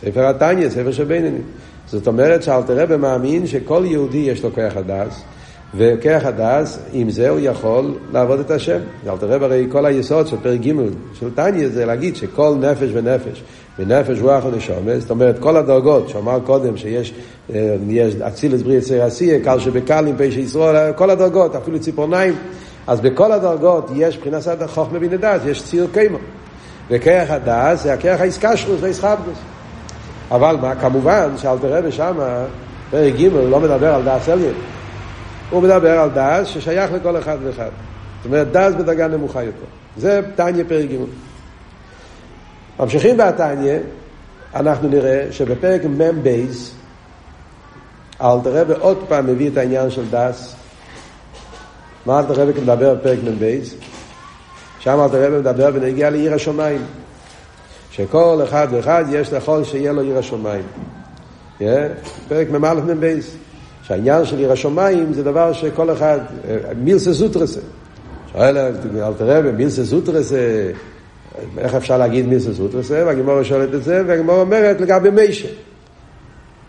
ספר 0.00 0.26
התניא, 0.26 0.70
ספר 0.70 0.92
של 0.92 1.04
בינוני. 1.04 1.38
זאת 1.92 2.06
אומרת 2.06 2.42
שאלתר 2.42 2.82
רבי 2.82 2.96
מאמין 2.96 3.46
שכל 3.46 3.82
יהודי 3.86 4.18
יש 4.18 4.44
לו 4.44 4.54
כוח 4.54 4.76
הדס, 4.76 5.22
וכוח 5.74 6.24
הדס, 6.24 6.78
עם 6.92 7.10
זה 7.10 7.28
הוא 7.28 7.40
יכול 7.42 7.94
לעבוד 8.12 8.40
את 8.40 8.50
השם. 8.50 8.78
אלתר 9.08 9.26
רבי 9.32 9.44
הרי 9.44 9.66
כל 9.72 9.86
היסוד 9.86 10.26
של 10.26 10.36
פרק 10.42 10.60
ג' 10.60 10.72
של 11.14 11.30
תניא 11.34 11.68
זה 11.68 11.86
להגיד 11.86 12.16
שכל 12.16 12.54
נפש 12.60 12.88
ונפש, 12.92 13.42
ונפש 13.78 14.20
רוח 14.20 14.44
ונשומת, 14.44 15.00
זאת 15.00 15.10
אומרת 15.10 15.38
כל 15.38 15.56
הדרגות 15.56 16.08
שאמר 16.08 16.40
קודם 16.44 16.76
שיש 16.76 17.14
אה, 17.54 17.76
יש 17.88 18.14
אצילס 18.14 18.62
בריא 18.62 18.78
יצר 18.78 19.02
עשייה, 19.02 19.44
קל 19.44 19.58
שבקלים, 19.58 20.14
פשע 20.18 20.40
ישראל, 20.40 20.92
כל 20.92 21.10
הדרגות, 21.10 21.56
אפילו 21.56 21.80
ציפורניים, 21.80 22.34
אז 22.86 23.00
בכל 23.00 23.32
הדרגות 23.32 23.90
יש 23.96 24.16
מבחינת 24.16 24.42
חוכמה 24.66 24.98
בנדס, 24.98 25.40
יש 25.46 25.62
ציר 25.62 25.86
קיימו. 25.92 26.18
וכרך 26.90 27.30
הדס 27.30 27.82
זה 27.82 27.92
הכרך 27.92 28.20
האיסקשרוס 28.20 28.80
והאיסחבדוס. 28.80 29.51
אבל 30.32 30.56
מה, 30.60 30.74
כמובן 30.74 31.28
שאלתר 31.38 31.78
רבי 31.78 31.92
שמה, 31.92 32.44
פרק 32.90 33.14
ג' 33.14 33.26
לא 33.34 33.60
מדבר 33.60 33.94
על 33.94 34.02
דס 34.04 34.28
עליין. 34.28 34.54
הוא 35.50 35.62
מדבר 35.62 35.98
על 35.98 36.10
דס 36.14 36.46
ששייך 36.46 36.92
לכל 36.92 37.18
אחד 37.18 37.36
ואחד. 37.42 37.70
זאת 38.16 38.26
אומרת, 38.26 38.52
דס 38.52 38.74
בדרגה 38.74 39.08
נמוכה 39.08 39.42
יותר. 39.42 39.64
זה 39.96 40.20
תניא 40.34 40.64
פרק 40.68 40.90
ג'. 40.90 40.96
ממשיכים 42.80 43.16
בתניא, 43.16 43.78
אנחנו 44.54 44.88
נראה 44.88 45.26
שבפרק 45.30 45.84
מ"ב, 45.84 46.74
אלטער 48.20 48.60
רבי 48.60 48.72
עוד 48.80 49.04
פעם 49.08 49.26
מביא 49.26 49.50
את 49.50 49.56
העניין 49.56 49.90
של 49.90 50.04
דס. 50.10 50.54
מה 52.06 52.20
אלטער 52.20 52.34
רבי 52.34 52.60
מדבר 52.60 52.94
בפרק 52.94 53.18
מ"ב? 53.24 53.74
שם 54.78 55.00
אלתר 55.00 55.26
רבי 55.26 55.36
מדבר 55.36 55.70
בנוגע 55.70 56.10
ליראת 56.10 56.34
שמיים. 56.34 56.82
שכל 57.92 58.40
אחד 58.44 58.68
ואחד 58.70 59.04
יש 59.10 59.32
יכול 59.32 59.64
שיהיה 59.64 59.92
לו 59.92 60.02
יראת 60.02 60.18
שמיים. 60.18 60.64
פרק 62.28 62.50
מ"א 62.50 62.74
מ"ב. 62.74 63.18
שהעניין 63.82 64.24
של 64.24 64.38
יראת 64.38 64.52
שמיים 64.52 65.12
זה 65.12 65.22
דבר 65.22 65.52
שכל 65.52 65.92
אחד, 65.92 66.18
מילתא 66.76 67.12
זוטרתא. 67.12 67.60
שואל 68.32 68.58
אלתר 68.58 69.38
רבי, 69.38 69.52
מילסה 69.52 69.82
זוטרסה, 69.82 70.70
איך 71.58 71.74
אפשר 71.74 71.98
להגיד 71.98 72.26
מילסה 72.26 72.52
זוטרסה? 72.52 73.02
והגימורה 73.06 73.44
שואלת 73.44 73.74
את 73.74 73.84
זה, 73.84 74.02
והגימורה 74.06 74.40
אומרת 74.40 74.80
לגבי 74.80 75.10
מיישה. 75.10 75.48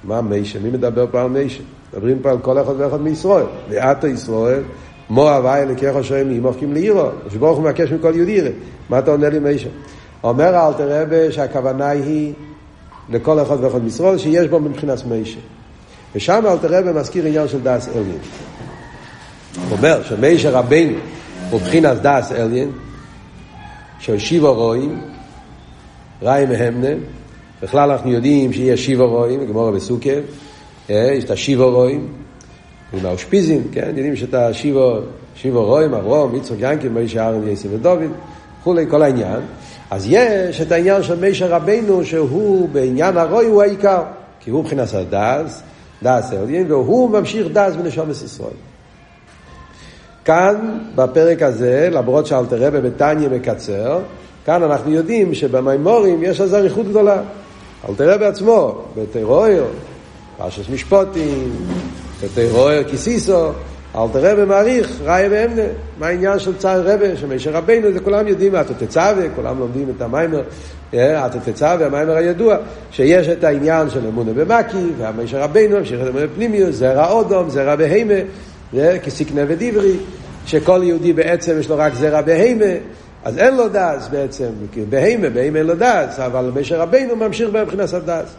מה 0.03 0.21
מיישה? 0.21 0.59
מי 0.59 0.69
מדבר 0.69 1.05
פה 1.11 1.21
על 1.21 1.29
מיישה? 1.29 1.63
מדברים 1.93 2.19
פה 2.19 2.31
על 2.31 2.37
כל 2.41 2.61
אחד 2.61 2.73
ואחד 2.77 3.01
מישראל. 3.01 3.45
ואתה 3.69 4.07
ישראל, 4.07 4.61
מו 5.09 5.29
הוואי 5.29 5.65
לקח 5.65 5.95
השם 5.95 6.29
ממוחקים 6.29 6.73
לעירו. 6.73 7.09
שברוך 7.33 7.57
הוא 7.57 7.65
מבקש 7.65 7.91
מכל 7.91 8.11
יהודי 8.15 8.41
מה 8.89 8.99
אתה 8.99 9.11
עונה 9.11 9.29
לי 9.29 9.39
מיישה? 9.39 9.69
אומר 10.23 10.67
אלתר 10.67 11.01
רבי 11.01 11.31
שהכוונה 11.31 11.89
היא 11.89 12.33
לכל 13.09 13.41
אחד 13.41 13.63
ואחד 13.63 13.83
מישראל 13.83 14.17
שיש 14.17 14.47
בו 14.47 14.59
מבחינת 14.59 15.05
מיישה. 15.05 15.39
ושם 16.15 16.43
אלתר 16.47 16.77
רבי 16.77 16.99
מזכיר 16.99 17.25
עניין 17.25 17.47
של 17.47 17.61
דאס 17.61 17.87
אליין. 17.87 18.17
הוא 19.55 19.77
אומר 19.77 20.03
שמיישה 20.03 20.49
רבינו 20.49 20.97
הוא 21.49 21.59
מבחינת 21.61 22.01
דאס 22.01 22.31
אליין, 22.31 22.71
של 23.99 24.19
שיבו 24.19 24.53
רואים, 24.53 25.01
ראי 26.21 26.45
מהמנה, 26.45 26.87
בכלל 27.61 27.91
אנחנו 27.91 28.11
יודעים 28.11 28.53
שיש 28.53 28.85
שיבו 28.85 29.07
רואים, 29.07 29.45
גמורה 29.45 29.71
בסוכה, 29.71 30.09
יש 30.89 31.23
את 31.23 31.31
השיבו 31.31 31.71
רואים, 31.71 32.07
עם 32.93 33.05
האושפיזין, 33.05 33.63
כן, 33.71 33.87
יודעים 33.87 34.15
שאת 34.15 34.33
השיבו, 34.33 34.97
שיבו 35.35 35.65
רואים, 35.65 35.93
אברום, 35.93 36.35
יצחק 36.35 36.55
ינקי, 36.59 36.89
מיישה 36.89 37.27
ארן, 37.27 37.47
יסי 37.47 37.67
ודוד, 37.71 37.99
וכולי, 38.59 38.85
כל 38.89 39.01
העניין. 39.01 39.39
אז 39.91 40.05
יש 40.09 40.61
את 40.61 40.71
העניין 40.71 41.03
של 41.03 41.19
מישר 41.19 41.47
רבנו 41.47 42.05
שהוא 42.05 42.69
בעניין 42.69 43.17
הרוי 43.17 43.45
הוא 43.45 43.61
העיקר, 43.61 44.03
כי 44.39 44.49
הוא 44.49 44.63
מבחינת 44.63 44.87
הדס, 44.93 45.61
דס 46.03 46.33
אלדין, 46.33 46.71
והוא 46.71 47.09
ממשיך 47.09 47.47
דס 47.53 47.75
בנשומת 47.75 48.15
ישראל. 48.25 48.53
כאן, 50.25 50.79
בפרק 50.95 51.41
הזה, 51.41 51.89
למרות 51.91 52.25
שאלתר 52.25 52.67
רבי 52.67 52.81
בתניא 52.81 53.29
מקצר, 53.29 53.99
כאן 54.45 54.63
אנחנו 54.63 54.91
יודעים 54.91 55.33
שבמימורים 55.33 56.23
יש 56.23 56.41
לזה 56.41 56.57
אריכות 56.57 56.87
גדולה. 56.87 57.21
אלתר 57.89 58.13
רבי 58.13 58.25
עצמו, 58.25 58.81
בטרויר, 58.97 59.65
פרשס 60.37 60.69
משפוטים, 60.69 61.51
בטרויר 62.23 62.83
כיסיסו, 62.83 63.49
אלתר 63.95 64.31
רבי 64.31 64.45
מעריך, 64.45 64.99
ראי 65.03 65.27
ואמנה, 65.31 65.61
מה 65.99 66.07
העניין 66.07 66.39
של 66.39 66.57
צער 66.57 66.81
רבי, 66.87 67.17
שמשה 67.17 67.51
רבינו, 67.51 67.91
זה 67.91 67.99
כולם 67.99 68.27
יודעים, 68.27 68.55
אתה 68.55 68.73
תצווה, 68.73 69.29
כולם 69.35 69.59
לומדים 69.59 69.93
את 69.95 70.01
המיימר, 70.01 70.41
אתה 70.89 71.39
תצווה, 71.45 71.85
המיימר 71.85 72.15
הידוע, 72.15 72.57
שיש 72.91 73.27
את 73.27 73.43
העניין 73.43 73.89
של 73.89 74.07
אמונה 74.07 74.33
במקי, 74.33 74.87
והמשה 74.97 75.43
רבינו, 75.43 75.77
המשיך 75.77 76.01
את 76.01 76.07
אמונה 76.07 76.25
פנימיוס, 76.35 76.75
זרע 76.75 77.11
אודום, 77.11 77.49
זרע 77.49 77.75
בהימה, 77.75 78.13
כסיקנה 79.03 79.41
ודברי, 79.47 79.97
שכל 80.45 80.81
יהודי 80.83 81.13
בעצם 81.13 81.59
יש 81.59 81.69
לו 81.69 81.77
רק 81.77 81.93
זרע 81.93 82.21
בהימה, 82.21 82.65
אז 83.23 83.37
אין 83.37 83.55
לו 83.55 83.67
דס 83.69 84.07
בעצם, 84.11 84.49
בהימה, 84.89 85.29
בהימה 85.29 85.59
אין 85.59 85.67
לו 85.67 85.75
דס, 85.75 86.19
אבל 86.19 86.51
משה 86.55 86.77
רבינו 86.77 87.15
ממשיך 87.15 87.49
מבחינת 87.53 87.93
הדס. 87.93 88.35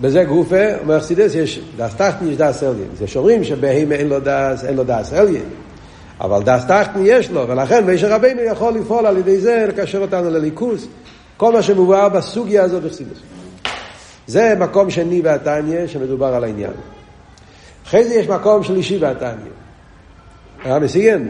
בזה 0.00 0.24
גופה, 0.24 0.76
אומר 0.80 1.00
חסידס, 1.00 1.34
יש 1.34 1.60
דס 1.76 1.94
תחתני, 1.94 2.30
יש 2.30 2.36
דס 2.36 2.62
אליין. 2.62 2.88
זה 2.98 3.06
שאומרים 3.06 3.44
שבהימה 3.44 3.94
אין 3.94 4.08
לו 4.08 4.20
דס, 4.20 4.64
אין 4.64 4.76
לו 4.76 4.84
דס 4.84 5.12
אליין. 5.12 5.44
אבל 6.20 6.42
דס 6.42 6.64
תחתני 6.66 7.08
יש 7.08 7.30
לו, 7.30 7.48
ולכן 7.48 7.84
מישר 7.84 8.12
רבינו 8.12 8.40
יכול 8.42 8.74
לפעול 8.74 9.06
על 9.06 9.16
ידי 9.16 9.40
זה, 9.40 9.66
לקשר 9.68 9.98
אותנו 9.98 10.30
לליכוס. 10.30 10.86
כל 11.36 11.52
מה 11.52 11.62
שמובא 11.62 12.08
בסוגיה 12.08 12.62
הזאת 12.62 12.82
בחסידות. 12.82 13.18
זה 14.26 14.54
מקום 14.58 14.90
שני 14.90 15.20
בתניא 15.24 15.86
שמדובר 15.86 16.34
על 16.34 16.44
העניין. 16.44 16.72
אחרי 17.86 18.04
זה 18.04 18.14
יש 18.14 18.28
מקום 18.28 18.62
שלישי 18.62 18.98
והתניא. 18.98 19.52
היה 20.64 20.78
מסיגן? 20.78 21.28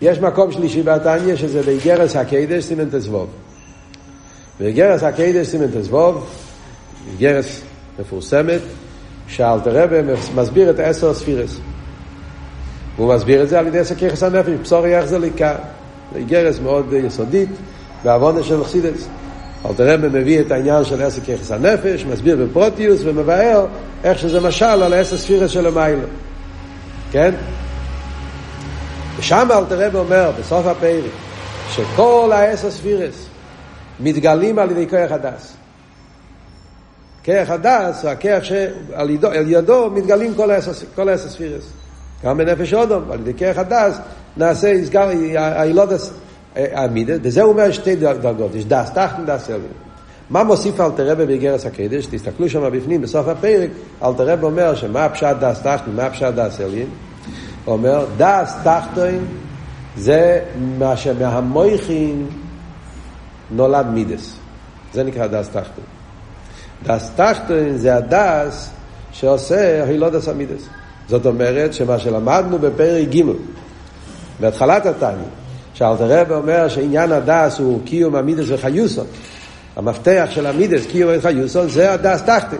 יש 0.00 0.18
מקום 0.18 0.52
שלישי 0.52 0.82
בתניא 0.82 1.36
שזה 1.36 1.62
באיגרת 1.62 2.16
הקודש 2.16 2.64
סימן 2.64 2.88
ט"ו. 2.90 3.28
באיגרת 4.60 5.02
הקודש 5.02 5.46
סימן 5.46 5.66
ט"ו 5.66 6.26
איגרת 7.12 7.60
מפורסמת, 8.00 8.60
שאלטער 9.28 9.82
רבי 9.82 9.96
מסביר 10.34 10.70
את 10.70 10.78
עשר 10.78 11.10
הספירות. 11.10 11.60
והוא 12.96 13.14
מסביר 13.14 13.42
את 13.42 13.48
זה 13.48 13.58
על 13.58 13.66
ידי 13.66 13.84
סככס 13.84 14.22
הנפש, 14.22 14.52
בשור 14.62 14.86
יחזר 14.86 15.18
ליקה. 15.18 15.56
איגרת 16.16 16.58
מאוד 16.60 16.92
יסודית, 16.92 17.48
בהבנה 18.04 18.42
של 18.42 18.64
חסידות. 18.64 19.08
אלטער 19.66 19.94
רבי 19.94 20.08
מביא 20.08 20.40
את 20.40 20.50
העניין 20.50 20.84
של 20.84 21.02
עשר 21.02 21.20
כוחות 21.20 21.50
הנפש, 21.50 22.04
מסביר 22.04 22.36
בפרטיות 22.36 23.00
ומבאר 23.04 23.66
איך 24.04 24.18
שזה 24.18 24.40
משל 24.40 24.64
על 24.64 24.94
עשר 24.94 25.16
ספירות 25.16 25.50
של 25.50 25.66
מעלה. 25.66 26.08
כן? 27.12 27.34
ושם 29.18 29.48
אלטער 29.50 29.86
רבי 29.86 29.98
אומר, 29.98 30.30
בסוף 30.40 30.66
הפרק, 30.66 31.10
שכל 31.70 32.30
העשר 32.34 32.70
ספירות 32.70 33.26
מתגלים 34.00 34.58
על 34.58 34.70
ידי 34.70 34.86
כוח 34.88 35.12
הדס. 35.12 35.59
כוח 37.30 37.50
הדס, 37.50 38.04
הכוח 38.04 38.44
שעל 38.44 39.10
ידו, 39.10 39.28
ידו 39.34 39.90
מתגלים 39.90 40.34
כל 40.94 41.08
העשר 41.08 41.28
ספירות. 41.28 41.64
גם 42.24 42.38
בנפש 42.38 42.74
אודום, 42.74 43.02
על 43.10 43.20
ידי 43.20 43.34
כרך 43.34 43.58
הדס 43.58 43.98
נעשה, 44.36 44.68
יסגר, 44.68 45.08
הילודס, 45.36 46.12
המידס, 46.56 47.18
וזה 47.22 47.42
הוא 47.42 47.52
אומר 47.52 47.70
שתי 47.70 47.96
דרגות, 47.96 48.54
יש 48.54 48.64
דס 48.64 48.90
תחתן, 48.90 49.24
דס 49.26 49.50
אלווין. 49.50 49.72
מה 50.30 50.44
מוסיף 50.44 50.80
אל 50.80 50.90
תרבה 50.90 51.26
באיגרס 51.26 51.66
הקדש? 51.66 52.06
תסתכלו 52.06 52.48
שם 52.48 52.70
בפנים, 52.72 53.02
בסוף 53.02 53.28
הפרק, 53.28 53.70
אל 54.02 54.12
תרבה 54.16 54.46
אומר 54.46 54.74
שמה 54.74 55.04
הפשט 55.04 55.36
דס 55.40 55.58
תחתן, 55.62 55.90
מה 55.96 56.06
הפשט 56.06 56.34
דס 56.34 56.60
אלווין? 56.60 56.88
הוא 57.64 57.72
אומר, 57.72 58.06
דס 58.16 58.54
תחתן 58.64 59.18
זה 59.96 60.40
מה 60.78 60.96
שמהמויכין 60.96 62.26
נולד 63.50 63.86
מידס. 63.86 64.36
זה 64.92 65.04
נקרא 65.04 65.26
דס 65.26 65.48
תחתן. 65.48 65.99
דס 66.86 67.10
תחתון 67.16 67.76
זה 67.76 67.96
הדס 67.96 68.70
שעושה 69.12 69.84
הולדת 69.84 70.28
המידות. 70.28 70.62
זאת 71.08 71.26
אומרת 71.26 71.74
שמה 71.74 71.98
שלמדנו 71.98 72.58
בפרק 72.58 73.08
ג' 73.08 73.22
בהתחלת 74.40 74.86
התניא, 74.86 75.28
שאלטער 75.74 76.20
רבי 76.20 76.32
אומר 76.32 76.68
שעניין 76.68 77.12
הדס 77.12 77.58
הוא 77.58 77.80
קיום 77.84 78.16
המידות 78.16 78.44
וחיותן. 78.48 79.06
המפתח 79.76 80.28
של 80.30 80.46
המידות, 80.46 80.86
קיום 80.86 81.10
וחיותן, 81.14 81.68
זה 81.68 81.92
הדס 81.92 82.22
תחתון. 82.22 82.58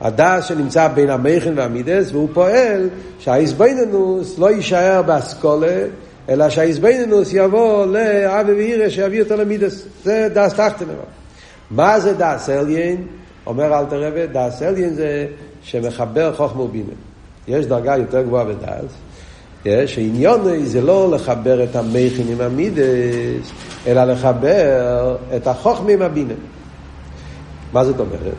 הדס 0.00 0.44
שנמצא 0.44 0.88
בין 0.88 1.10
המוחין 1.10 1.52
והמידות, 1.56 2.12
והוא 2.12 2.28
פועל 2.32 2.88
שההתבוננות 3.18 4.38
לא 4.38 4.50
יישאר 4.50 5.02
בהשכלה, 5.02 5.84
אלא 6.28 6.48
שההתבוננות 6.48 7.28
יבוא 7.32 7.86
לאהבה 7.86 8.52
ויראה 8.52 8.88
שיביא 8.88 9.22
אותו 9.22 9.36
למידות. 9.36 9.84
זה 10.04 10.28
דס 10.34 10.52
תחתון. 10.54 10.94
מה 11.70 12.00
זה 12.00 12.12
דס 12.14 12.48
אליין? 12.48 13.06
אומר 13.46 13.78
אל 13.78 13.84
תרבה, 13.84 14.26
דס 14.26 14.62
אליין 14.62 14.94
זה 14.94 15.26
שמחבר 15.62 16.34
חוכמה 16.36 16.62
ובינה. 16.62 16.92
יש 17.48 17.66
דרגה 17.66 17.96
יותר 17.96 18.22
גבוהה 18.22 18.44
בדס, 18.44 18.92
שעניון 19.86 20.64
זה 20.64 20.80
לא 20.80 21.10
לחבר 21.10 21.64
את 21.64 21.76
המכין 21.76 22.28
עם 22.28 22.40
המידס, 22.40 23.52
אלא 23.86 24.04
לחבר 24.04 25.16
את 25.36 25.46
החוכמה 25.46 25.90
עם 25.90 26.02
הבינה. 26.02 26.34
מה 27.72 27.84
זאת 27.84 28.00
אומרת? 28.00 28.34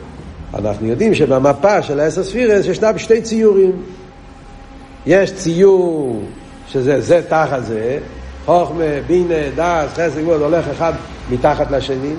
אנחנו 0.54 0.86
יודעים 0.86 1.14
שבמפה 1.14 1.82
של 1.82 2.00
העשר 2.00 2.24
ספירס 2.24 2.66
ישנם 2.66 2.98
שתי 2.98 3.22
ציורים. 3.22 3.72
יש 5.06 5.32
ציור 5.32 6.22
שזה 6.68 7.00
זה 7.00 7.22
תחת 7.28 7.64
זה, 7.64 7.98
חוכמה, 8.44 8.84
בינה, 9.06 9.88
חסד, 9.92 10.20
גבול, 10.20 10.42
הולך 10.42 10.68
אחד 10.68 10.92
מתחת 11.30 11.70
לשני. 11.70 12.14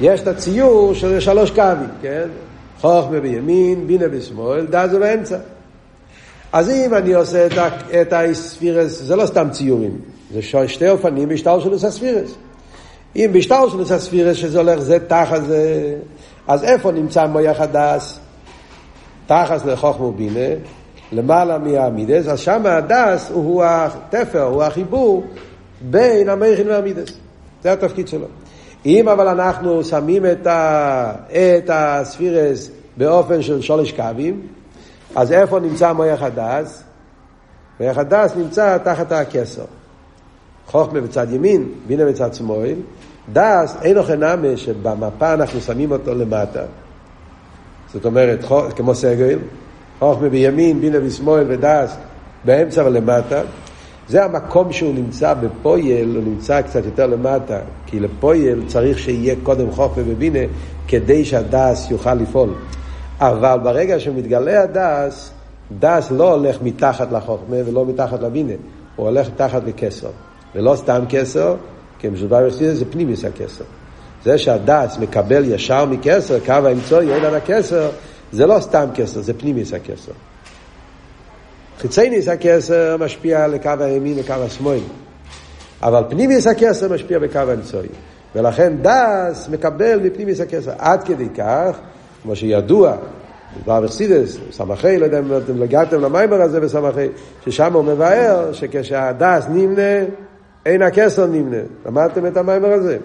יש 0.00 0.20
את 0.20 0.26
הציור 0.26 0.94
של 0.94 1.20
שלוש 1.20 1.50
קווים, 1.50 1.88
כן? 2.02 2.28
חוכמה 2.80 3.20
בימין, 3.20 3.86
בינה 3.86 4.08
בשמאל, 4.08 4.66
דס 4.66 4.90
זה 4.90 4.98
באמצע. 4.98 5.38
אז 6.52 6.70
אם 6.70 6.94
אני 6.94 7.14
עושה 7.14 7.46
את, 7.46 7.52
את 8.00 8.12
הספירס, 8.12 9.02
זה 9.02 9.16
לא 9.16 9.26
סתם 9.26 9.48
ציורים, 9.50 9.98
זה 10.32 10.42
שתי 10.68 10.88
אופנים 10.88 11.28
בשטר 11.28 11.60
של 11.60 11.74
הספירס. 11.74 12.34
אם 13.16 13.30
בשטר 13.32 13.68
של 13.68 13.94
הספירס 13.94 14.36
שזה 14.36 14.58
הולך 14.58 14.78
זה 14.78 14.98
תחת 15.08 15.42
זה, 15.46 15.94
אז 16.48 16.64
איפה 16.64 16.92
נמצא 16.92 17.26
מויח 17.26 17.60
הדס? 17.60 18.18
תחס 19.26 19.64
לחוכמה 19.64 20.06
ובינה, 20.06 20.54
למעלה 21.12 21.58
מהמידות, 21.58 22.28
אז 22.28 22.40
שם 22.40 22.66
הדס 22.66 23.30
הוא 23.32 23.64
התפר, 23.64 24.42
הוא 24.42 24.62
החיבור 24.62 25.24
בין 25.80 26.28
המוחין 26.28 26.68
והמידות. 26.68 27.12
זה 27.62 27.72
התפקיד 27.72 28.08
שלו. 28.08 28.26
אם 28.86 29.08
אבל 29.08 29.28
אנחנו 29.28 29.84
שמים 29.84 30.26
את, 30.26 30.46
ה, 30.46 31.12
את 31.28 31.70
הספירות 31.72 32.70
באופן 32.96 33.42
של 33.42 33.60
שלוש 33.60 33.92
קווים, 33.92 34.40
אז 35.16 35.32
איפה 35.32 35.60
נמצא 35.60 35.92
מוח 35.92 36.22
הדס? 36.22 36.82
מוח 37.80 37.98
הדס 37.98 38.36
נמצא 38.36 38.78
תחת 38.78 39.12
הכתר. 39.12 39.64
חוכמה 40.66 41.00
בצד 41.00 41.32
ימין, 41.32 41.68
בינה 41.86 42.04
בצד 42.04 42.34
שמאל, 42.34 42.74
דס 43.32 43.76
אין 43.82 43.98
הכי 43.98 44.16
נמי 44.16 44.56
שבמפה 44.56 45.34
אנחנו 45.34 45.60
שמים 45.60 45.92
אותו 45.92 46.14
למטה. 46.14 46.62
זאת 47.92 48.04
אומרת, 48.04 48.44
כמו 48.76 48.94
סגול, 48.94 49.38
חוכמה 49.98 50.28
בימין, 50.28 50.80
בינה 50.80 51.00
בשמאל 51.00 51.44
ודס 51.48 51.96
באמצע 52.44 52.84
ולמטה. 52.84 53.42
זה 54.08 54.24
המקום 54.24 54.72
שהוא 54.72 54.94
נמצא 54.94 55.34
בפועל, 55.34 56.16
הוא 56.16 56.24
נמצא 56.24 56.62
קצת 56.62 56.84
יותר 56.84 57.06
למטה, 57.06 57.58
כי 57.86 58.00
לפועל 58.00 58.62
צריך 58.66 58.98
שיהיה 58.98 59.34
קודם 59.42 59.70
חוכמה 59.70 60.02
ובינה 60.06 60.38
כדי 60.88 61.24
שהדס 61.24 61.90
יוכל 61.90 62.14
לפעול. 62.14 62.54
אבל 63.18 63.58
ברגע 63.62 64.00
שמתגלה 64.00 64.62
הדס, 64.62 65.30
דס 65.78 66.10
לא 66.10 66.34
הולך 66.34 66.62
מתחת 66.62 67.12
לחוכמה 67.12 67.56
ולא 67.66 67.86
מתחת 67.86 68.22
לבינה, 68.22 68.52
הוא 68.96 69.06
הולך 69.06 69.28
מתחת 69.28 69.62
לכתר. 69.66 70.10
ולא 70.54 70.76
סתם 70.76 71.04
כתר, 71.08 71.54
כמו 71.98 72.08
שמדובר 72.08 72.46
בחסידות 72.46 72.78
זה 72.78 72.84
פנימיות 72.84 73.24
הכתר. 73.24 73.64
זה 74.24 74.38
שהדס 74.38 74.98
מקבל 74.98 75.44
ישר 75.44 75.84
מכסר, 75.84 76.40
קו 76.40 76.52
האמצעי 76.52 77.12
אין 77.12 77.24
על 77.24 77.34
הכסר, 77.34 77.88
זה 78.32 78.46
לא 78.46 78.60
סתם 78.60 78.86
כסר, 78.94 79.20
זה 79.20 79.34
פנימיס 79.34 79.74
הכסר. 79.74 80.12
חיצייניס 81.78 82.28
הכסר 82.28 82.96
משפיע 82.96 83.46
לקו 83.46 83.70
הימין, 83.80 84.18
לקו 84.18 84.34
השמאל. 84.34 84.80
אבל 85.82 86.02
פנימיס 86.08 86.46
הכסר 86.46 86.92
משפיע 86.92 87.18
בקו 87.18 87.38
האמצעי. 87.38 87.88
ולכן 88.34 88.72
דס 88.82 89.48
מקבל 89.48 90.00
מפנימיס 90.04 90.40
הכסר. 90.40 90.72
עד 90.78 91.04
כדי 91.04 91.28
כך, 91.28 91.78
כמו 92.22 92.36
שידוע, 92.36 92.96
דבר 93.62 93.86
אכסידס, 93.86 94.36
סמכי, 94.50 94.98
לא 94.98 95.04
יודע 95.04 95.18
אם 95.18 95.36
אתם 95.36 95.62
לגעתם 95.62 96.00
למיימר 96.00 96.42
הזה 96.42 96.60
בסמכי, 96.60 97.06
ששם 97.44 97.72
הוא 97.72 97.84
מבאר 97.84 98.52
שכשהדס 98.52 99.44
נמנה 99.48 100.04
אין 100.66 100.82
הכסר 100.82 101.26
נמנה. 101.26 101.56
למדתם 101.86 102.26
את 102.26 102.36
המיימר 102.36 102.72
הזה? 102.72 102.98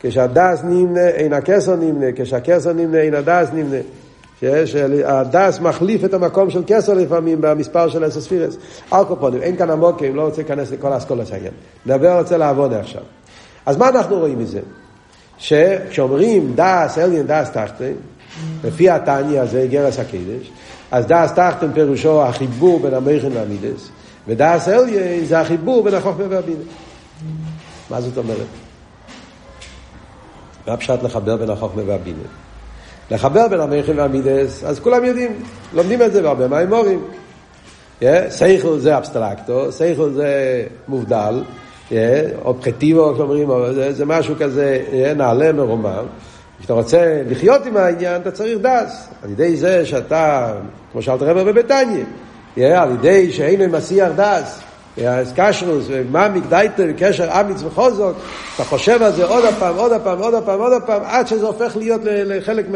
כשהדס 0.00 0.64
נמנה, 0.64 1.08
אין 1.08 1.32
הכסר 1.32 1.76
נמנה, 1.76 2.06
כשהכסר 2.16 2.72
נמנה, 2.72 2.98
אין 3.00 3.14
הדס 3.14 3.48
נמנה. 3.52 3.76
שהדס 4.64 5.60
מחליף 5.60 6.04
את 6.04 6.14
המקום 6.14 6.50
של 6.50 6.62
כסר 6.66 6.94
לפעמים 6.94 7.38
במספר 7.40 7.88
של 7.88 8.04
עשר 8.04 8.20
ספירס. 8.20 8.56
אלקופונים, 8.92 9.42
אין 9.42 9.56
כאן 9.56 9.70
עמוקים, 9.70 10.16
לא 10.16 10.22
רוצה 10.22 10.36
להיכנס 10.36 10.70
לכל 10.70 10.92
האסכולה 10.92 11.26
של 11.26 11.34
העניין. 11.34 11.52
נדבר 11.86 12.18
רוצה 12.18 12.36
לעבוד 12.36 12.72
עכשיו. 12.72 13.02
אז 13.66 13.76
מה 13.76 13.88
אנחנו 13.88 14.18
רואים 14.18 14.38
מזה? 14.38 14.60
שכשאומרים 15.38 16.52
דס, 16.54 16.98
אליין 16.98 17.26
דס 17.26 17.50
תחתן, 17.50 17.92
לפי 18.64 18.90
התניא 18.90 19.40
הזה, 19.40 19.66
גרס 19.70 19.98
הקדש, 19.98 20.50
אז 20.90 21.06
דס 21.06 21.32
תחתן 21.32 21.72
פירושו 21.72 22.22
החיבור 22.22 22.80
בין 22.80 22.94
המכן 22.94 23.32
והמידס. 23.34 23.88
ודאס 24.28 24.68
אליין 24.68 25.24
זה 25.24 25.40
החיבור 25.40 25.82
בין 25.82 25.94
החוכמה 25.94 26.24
והבינה. 26.28 26.64
מה 27.90 28.00
זאת 28.00 28.18
אומרת? 28.18 28.46
מה 30.66 30.76
פשט 30.76 31.02
לחבר 31.02 31.36
בין 31.36 31.50
החוכמה 31.50 31.82
והבינה? 31.86 32.22
לחבר 33.12 33.48
בין 33.48 33.60
המכן 33.60 33.98
והמידס, 33.98 34.64
אז 34.64 34.80
כולם 34.80 35.04
יודעים, 35.04 35.30
לומדים 35.72 36.02
את 36.02 36.12
זה 36.12 36.22
בהרבה 36.22 36.48
מהאמורים. 36.48 37.00
סייכל 38.28 38.78
זה 38.78 38.96
אבסטרקטו, 38.96 39.72
סייכל 39.72 40.10
זה 40.10 40.62
מובדל, 40.88 41.42
או 42.44 42.54
פחטיבו, 42.60 43.14
אומרים, 43.20 43.48
זה, 43.90 44.04
משהו 44.06 44.34
כזה 44.38 44.82
נעלה 45.16 45.52
מרומם. 45.52 46.04
כשאתה 46.58 46.72
רוצה 46.72 47.22
לחיות 47.28 47.66
עם 47.66 47.76
העניין, 47.76 48.20
אתה 48.20 48.30
צריך 48.30 48.58
דס. 48.58 49.08
על 49.22 49.30
ידי 49.30 49.56
זה 49.56 49.86
שאתה, 49.86 50.52
כמו 50.92 51.02
שאלטער 51.02 51.22
רבי 51.22 51.44
בתניא, 51.44 52.04
על 52.82 52.90
ידי 52.90 53.32
שאינו 53.32 53.72
מסיח 53.72 54.08
דעת, 54.16 54.60
קשרות, 55.36 55.86
ממי, 56.10 56.40
דייטר, 56.40 56.86
קשר 56.98 57.40
אמיץ 57.40 57.62
וחזק, 57.62 58.16
אתה 58.54 58.64
חושב 58.64 59.02
על 59.02 59.12
זה 59.12 59.24
עוד 59.24 59.44
הפעם, 59.44 59.76
עוד 59.76 59.92
הפעם, 59.92 60.18
עוד 60.18 60.34
הפעם, 60.34 60.60
עוד 60.60 60.72
הפעם, 60.72 61.02
עד 61.04 61.26
שזה 61.26 61.46
הופך 61.46 61.76
להיות 61.76 62.00
לחלק 62.04 62.66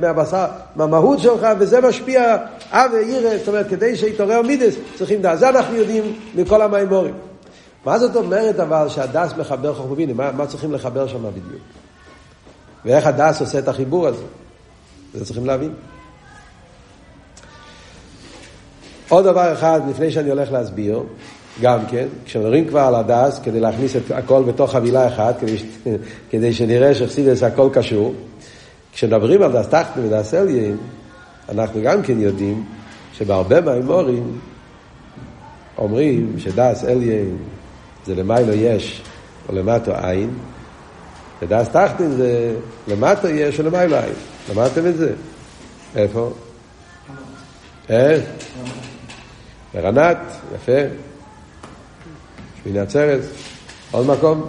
מהבשר, 0.00 0.46
מהמהות 0.76 1.18
שלך, 1.18 1.46
וזה 1.58 1.80
משפיע 1.80 2.36
אהבה 2.70 2.90
ויראה, 2.92 3.38
זאת 3.38 3.48
אומרת, 3.48 3.68
כדי 3.68 3.96
שיתעורר 3.96 4.42
מידות, 4.42 4.74
צריכים 4.94 5.22
דעת. 5.22 5.38
זה 5.38 5.48
אנחנו 5.48 5.76
יודעים 5.76 6.18
מכל 6.34 6.62
המאמרים. 6.62 7.14
מה 7.84 7.98
זאת 7.98 8.16
אומרת 8.16 8.60
אבל 8.60 8.88
שהדעת 8.88 9.32
מחבר 9.38 9.74
חכמה 9.74 9.95
בינה? 9.95 10.16
מה, 10.16 10.32
מה 10.32 10.46
צריכים 10.46 10.72
לחבר 10.72 11.06
שם 11.06 11.30
בדיוק? 11.30 11.62
ואיך 12.84 13.06
הדעת 13.06 13.40
עושה 13.40 13.58
את 13.58 13.68
החיבור 13.68 14.06
הזה? 14.06 14.24
זה 15.14 15.24
צריכים 15.24 15.46
להבין. 15.46 15.74
עוד 19.08 19.24
דבר 19.24 19.52
אחד, 19.52 19.80
לפני 19.90 20.10
שאני 20.10 20.30
הולך 20.30 20.52
להסביר, 20.52 21.02
גם 21.60 21.86
כן, 21.86 22.06
כשמדברים 22.24 22.68
כבר 22.68 22.80
על 22.80 22.94
הדעת, 22.94 23.40
כדי 23.44 23.60
להכניס 23.60 23.96
את 23.96 24.10
הכל 24.10 24.42
בתוך 24.42 24.72
חבילה 24.72 25.08
אחת, 25.08 25.40
כדי, 25.40 25.56
כדי 26.30 26.52
שנראה 26.52 26.94
שחסידות 26.94 27.42
הכל 27.42 27.68
קשור, 27.72 28.14
כשמדברים 28.92 29.42
על 29.42 29.52
דעת 29.52 29.68
תחתון 29.68 30.00
ודעת 30.04 30.34
עליון, 30.34 30.76
אנחנו 31.48 31.80
גם 31.82 32.02
כן 32.02 32.20
יודעים 32.20 32.64
שבהרבה 33.12 33.60
מהמאמרים 33.60 34.38
אומרים 35.78 36.34
שדעת 36.38 36.84
עליון 36.84 37.36
זה 38.06 38.14
למיילו 38.14 38.52
יש 38.52 39.02
או 39.48 39.54
למטו 39.54 39.92
אין, 39.92 40.30
ודס 41.42 41.68
תחתן 41.68 42.10
זה 42.10 42.54
למטו 42.88 43.28
יש 43.28 43.60
או 43.60 43.64
למיילו 43.64 43.96
אין. 43.96 44.12
למדתם 44.50 44.86
את 44.86 44.96
זה? 44.96 45.12
איפה? 45.96 46.32
אה? 47.90 48.18
ברנת, 49.74 50.18
יפה. 50.54 51.11
שמיני 52.62 52.78
עצרת. 52.78 53.20
עוד 53.90 54.06
מקום? 54.06 54.48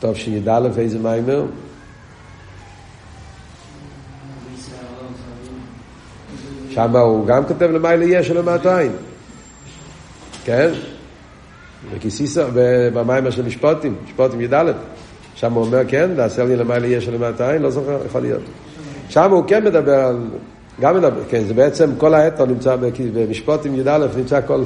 טוב 0.00 0.16
שי"א 0.16 0.68
איזה 0.78 0.98
מיימר? 0.98 1.44
שם 6.70 6.96
הוא 6.96 7.26
גם 7.26 7.44
כותב 7.44 7.70
למעלה 7.70 8.04
יש 8.04 8.30
ולמטה 8.30 8.78
עין. 8.78 8.92
כן? 10.44 10.70
וכיסיסו, 11.90 12.40
במיימר 12.94 13.30
של 13.30 13.42
משפוטים, 13.42 13.96
משפוטים 14.04 14.40
י"א. 14.40 14.72
שם 15.34 15.52
הוא 15.52 15.64
אומר, 15.64 15.80
כן, 15.88 16.10
תעשה 16.16 16.44
לי 16.44 16.56
למעלה 16.56 16.86
יש 16.86 17.08
ולמטה 17.08 17.50
עין, 17.50 17.62
לא 17.62 17.70
זוכר, 17.70 17.98
יכול 18.06 18.20
להיות. 18.20 18.42
שם 19.08 19.30
הוא 19.30 19.44
כן 19.46 19.64
מדבר 19.64 20.00
על 20.00 20.16
גם 20.80 20.96
מדבר, 20.96 21.20
כן, 21.28 21.44
זה 21.44 21.54
בעצם 21.54 21.90
כל 21.98 22.14
האתו 22.14 22.46
נמצא 22.46 22.76
במשפוט 23.14 23.66
עם 23.66 23.74
י"א, 23.74 24.06
נמצא 24.16 24.40
כל, 24.46 24.62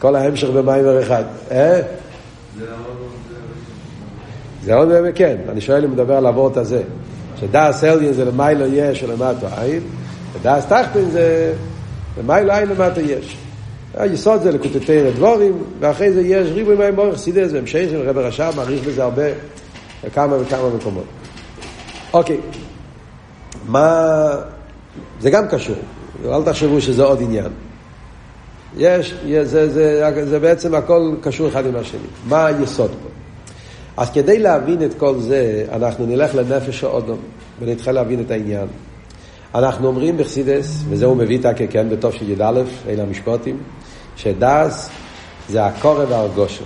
כל 0.00 0.16
ההמשך 0.16 0.48
במיימר 0.48 1.02
אחד. 1.02 1.24
אה? 1.50 1.80
זה 4.62 4.74
עוד, 4.74 4.88
כן, 5.14 5.36
אני 5.48 5.60
שואל 5.60 5.84
אם 5.84 5.92
מדבר 5.92 6.16
על 6.16 6.26
הוורט 6.26 6.56
הזה, 6.56 6.82
שדס 7.40 7.84
עליין 7.84 8.12
זה 8.12 8.24
למיילו 8.24 8.66
יש 8.66 9.02
ולמטו 9.02 9.46
עין, 9.56 9.82
ודס 10.32 10.66
תחתן 10.66 11.10
זה 11.10 11.54
למיילו 12.18 12.52
עין 12.52 12.68
למטו 12.68 13.00
יש. 13.00 13.36
היסוד 13.94 14.42
זה 14.42 14.52
לקוטטי 14.52 15.10
דבורים, 15.10 15.62
ואחרי 15.80 16.12
זה 16.12 16.20
יש 16.20 16.48
ריבוי 16.52 16.76
מים 16.76 16.96
באורך 16.96 17.18
סידס 17.18 17.52
והמשכים, 17.52 18.00
רב 18.04 18.18
רש"ב 18.18 18.52
מעריך 18.56 18.86
בזה 18.86 19.02
הרבה, 19.02 19.22
בכמה 20.04 20.36
וכמה 20.40 20.68
מקומות. 20.76 21.04
אוקיי, 22.12 22.40
מה... 23.66 24.36
זה 25.20 25.30
גם 25.30 25.48
קשור, 25.48 25.76
אל 26.24 26.42
תחשבו 26.42 26.80
שזה 26.80 27.02
עוד 27.02 27.22
עניין. 27.22 27.69
יש, 28.76 29.14
זה, 29.24 29.44
זה, 29.44 29.68
זה, 29.68 30.26
זה 30.26 30.38
בעצם 30.38 30.74
הכל 30.74 31.14
קשור 31.20 31.48
אחד 31.48 31.66
עם 31.66 31.76
השני. 31.76 32.00
מה 32.28 32.46
היסוד 32.46 32.90
פה? 32.90 33.08
אז 33.96 34.10
כדי 34.10 34.38
להבין 34.38 34.82
את 34.82 34.94
כל 34.94 35.14
זה, 35.18 35.64
אנחנו 35.72 36.06
נלך 36.06 36.34
לנפש 36.34 36.84
האודום 36.84 37.18
ונתחיל 37.60 37.92
להבין 37.92 38.20
את 38.20 38.30
העניין. 38.30 38.66
אנחנו 39.54 39.86
אומרים 39.86 40.16
בחסידס, 40.16 40.82
וזה 40.88 41.06
הוא 41.06 41.16
מביא 41.16 41.38
את 41.38 41.44
הכן 41.44 41.88
בתוף 41.88 42.14
של 42.14 42.30
י"א, 42.30 42.62
אלה 42.88 43.02
המשפוטים, 43.02 43.58
שדס 44.16 44.90
זה 45.48 45.66
הקורא 45.66 46.04
והרגושר. 46.08 46.64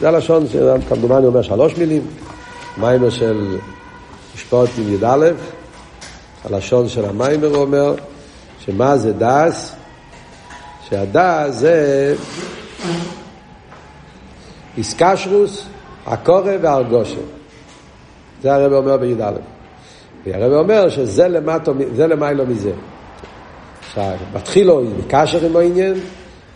זה 0.00 0.08
הלשון, 0.08 0.46
כמדומני 0.88 1.26
אומר 1.26 1.42
שלוש 1.42 1.76
מילים, 1.76 2.02
מיימר 2.76 3.10
של 3.10 3.56
משפוטים 4.34 4.94
י"א, 4.94 5.30
הלשון 6.44 6.88
של 6.88 7.04
המיימר 7.04 7.54
אומר, 7.54 7.94
שמה 8.66 8.96
זה 8.96 9.12
דס? 9.12 9.74
שהדס 10.88 11.54
זה 11.54 12.14
איסקשרוס, 14.76 15.66
הקורא 16.06 16.50
והרגושר. 16.60 17.20
זה 18.42 18.54
הרב 18.54 18.72
אומר 18.72 18.96
בי"א. 18.96 19.32
והרב 20.26 20.52
אומר 20.52 20.88
שזה 20.88 21.28
למטו, 21.28 21.72
זה 21.94 22.06
למיילו 22.06 22.46
מזה. 22.46 22.72
מתחיל 24.34 24.66
לו 24.66 24.82
קשר 25.08 25.46
עם 25.46 25.56
העניין, 25.56 25.94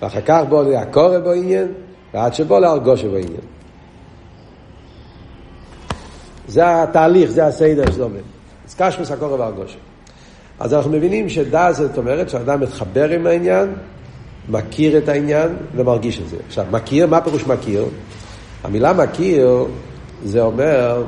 ואחר 0.02 0.20
כך 0.20 0.42
בוא 0.48 0.72
הקורא 0.72 1.18
בו 1.18 1.32
עניין, 1.32 1.72
ועד 2.14 2.34
שבוא 2.34 2.60
להרגושר 2.60 3.08
בו 3.08 3.16
עניין. 3.16 3.40
זה 6.48 6.82
התהליך, 6.82 7.30
זה 7.30 7.46
הסדר 7.46 7.90
שזה 7.90 8.02
אומר. 8.02 8.20
איסקשרוס, 8.64 9.10
הקורא 9.10 9.32
והרגושר. 9.32 9.78
אז 10.60 10.74
אנחנו 10.74 10.90
מבינים 10.90 11.28
שדעת 11.28 11.74
זאת 11.74 11.98
אומרת 11.98 12.30
שאדם 12.30 12.60
מתחבר 12.60 13.10
עם 13.10 13.26
העניין, 13.26 13.68
מכיר 14.48 14.98
את 14.98 15.08
העניין 15.08 15.48
ומרגיש 15.76 16.20
את 16.20 16.28
זה. 16.28 16.36
עכשיו, 16.46 16.64
מכיר, 16.70 17.06
מה 17.06 17.20
פירוש 17.20 17.46
מכיר? 17.46 17.84
המילה 18.64 18.92
מכיר 18.92 19.66
זה 20.24 20.42
אומר, 20.42 21.04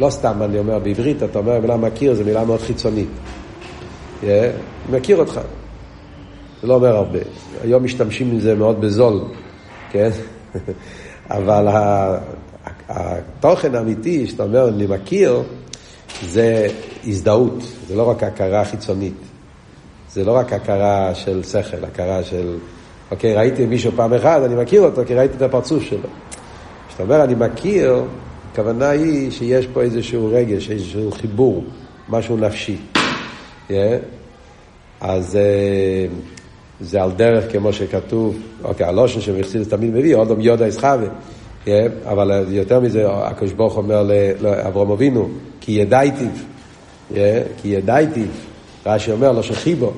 לא 0.00 0.10
סתם 0.10 0.42
אני 0.42 0.58
אומר 0.58 0.78
בעברית, 0.78 1.22
אתה 1.22 1.38
אומר 1.38 1.56
המילה 1.56 1.76
מכיר 1.76 2.14
זה 2.14 2.24
מילה 2.24 2.44
מאוד 2.44 2.60
חיצונית. 2.60 3.08
Yeah, 4.22 4.26
מכיר 4.90 5.16
אותך. 5.16 5.40
זה 6.60 6.66
לא 6.66 6.74
אומר 6.74 6.96
הרבה. 6.96 7.18
היום 7.62 7.84
משתמשים 7.84 8.30
עם 8.30 8.40
זה 8.40 8.54
מאוד 8.54 8.80
בזול, 8.80 9.20
כן? 9.90 10.10
אבל 11.30 11.68
התוכן 12.88 13.74
האמיתי 13.74 14.26
שאתה 14.26 14.42
אומר, 14.42 14.68
אני 14.68 14.86
מכיר, 14.86 15.42
זה 16.26 16.68
הזדהות, 17.06 17.62
זה 17.88 17.96
לא 17.96 18.10
רק 18.10 18.22
הכרה 18.22 18.64
חיצונית. 18.64 19.14
זה 20.12 20.24
לא 20.24 20.32
רק 20.32 20.52
הכרה 20.52 21.14
של 21.14 21.42
שכל, 21.42 21.84
הכרה 21.84 22.22
של, 22.22 22.56
אוקיי, 23.10 23.34
ראיתי 23.34 23.66
מישהו 23.66 23.92
פעם 23.96 24.14
אחת, 24.14 24.42
אני 24.44 24.54
מכיר 24.54 24.82
אותו, 24.82 25.02
כי 25.06 25.14
ראיתי 25.14 25.36
את 25.36 25.42
הפרצוף 25.42 25.82
שלו. 25.82 26.08
כשאתה 26.88 27.02
אומר 27.02 27.24
אני 27.24 27.34
מכיר, 27.34 28.02
הכוונה 28.52 28.88
היא 28.88 29.30
שיש 29.30 29.66
פה 29.66 29.82
איזשהו 29.82 30.30
רגש, 30.32 30.70
איזשהו 30.70 31.12
חיבור, 31.12 31.64
משהו 32.08 32.36
נפשי. 32.36 32.76
Yeah. 33.68 33.72
אז 35.00 35.38
uh, 35.38 36.12
זה 36.80 37.02
על 37.02 37.10
דרך 37.10 37.52
כמו 37.52 37.72
שכתוב, 37.72 38.36
אוקיי, 38.64 38.86
הלושן 38.86 39.20
שמחסידס 39.20 39.68
תמיד 39.68 39.90
מביא, 39.90 40.14
אודום 40.14 40.40
יודע 40.40 40.66
יסחווה. 40.66 41.06
Yeah, 41.64 41.68
אבל 42.04 42.44
יותר 42.48 42.80
מזה, 42.80 43.06
הקדוש 43.08 43.52
ברוך 43.52 43.76
אומר 43.76 44.02
לאברהם 44.40 44.90
אבינו, 44.90 45.28
כי 45.60 45.72
ידעתיו, 45.72 46.28
כי 47.62 47.68
ידעתיו, 47.68 48.26
רש"י 48.86 49.12
אומר 49.12 49.32
לו 49.32 49.42
שחיבו, 49.42 49.92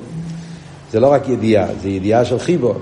זה 0.91 0.99
לא 0.99 1.07
רק 1.07 1.29
ידיעה, 1.29 1.67
זה 1.81 1.89
ידיעה 1.89 2.25
של 2.25 2.39
חיבו. 2.39 2.73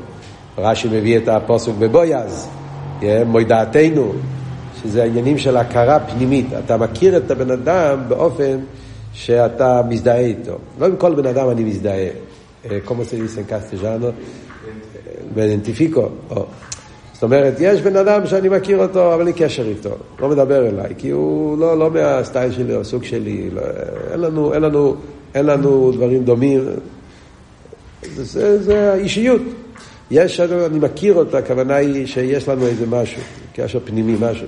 רש"י 0.58 0.88
מביא 0.88 1.18
את 1.18 1.28
הפוסק 1.28 1.72
בבויז, 1.80 2.48
yeah, 3.00 3.04
מוידעתנו, 3.26 4.14
שזה 4.84 5.04
העניינים 5.04 5.38
של 5.38 5.58
הכרה 5.58 6.00
פנימית. 6.00 6.46
אתה 6.66 6.78
מכיר 6.78 7.18
את 7.18 7.32
הבן 7.32 7.52
אדם 7.52 8.00
באופן 8.08 8.58
שאתה 9.14 9.82
מזדהה 9.90 10.20
איתו. 10.20 10.58
לא 10.80 10.86
עם 10.86 10.96
כל 10.96 11.16
בן 11.16 11.26
אדם 11.26 11.50
אני 11.50 11.64
מזדהה. 11.64 12.08
כמו 12.86 13.04
se 13.04 13.18
dice 13.18 13.40
en 13.42 13.46
castellano? 13.46 14.12
זאת 17.24 17.32
אומרת, 17.32 17.54
יש 17.60 17.82
בן 17.82 17.96
אדם 17.96 18.28
שאני 18.28 18.50
מכיר 18.50 18.78
אותו, 18.78 19.14
אבל 19.14 19.28
אין 19.28 19.36
קשר 19.38 19.68
איתו, 19.68 19.90
לא 20.20 20.30
מדבר 20.30 20.68
אליי, 20.68 20.94
כי 20.98 21.10
הוא 21.10 21.58
לא, 21.58 21.80
לא 21.80 21.92
מהסטייל 21.92 22.52
שלי 22.52 22.76
או 22.76 22.82
הסוג 22.82 23.04
שלי, 23.04 23.50
לא, 23.54 23.62
אין, 24.12 24.20
לנו, 24.20 24.54
אין, 24.54 24.62
לנו, 24.62 24.96
אין 25.36 25.46
לנו 25.46 25.92
דברים 25.92 26.24
דומים. 26.24 26.62
זה, 28.16 28.24
זה, 28.24 28.64
זה 28.64 28.94
האישיות. 28.94 29.42
יש, 30.12 30.40
אני 30.40 30.80
מכיר 30.80 31.14
אותה, 31.14 31.38
הכוונה 31.38 31.76
היא 31.76 32.06
שיש 32.06 32.50
לנו 32.50 32.68
איזה 32.68 32.86
משהו, 32.88 33.22
קשר 33.56 33.80
פנימי, 33.86 34.16
משהו. 34.20 34.48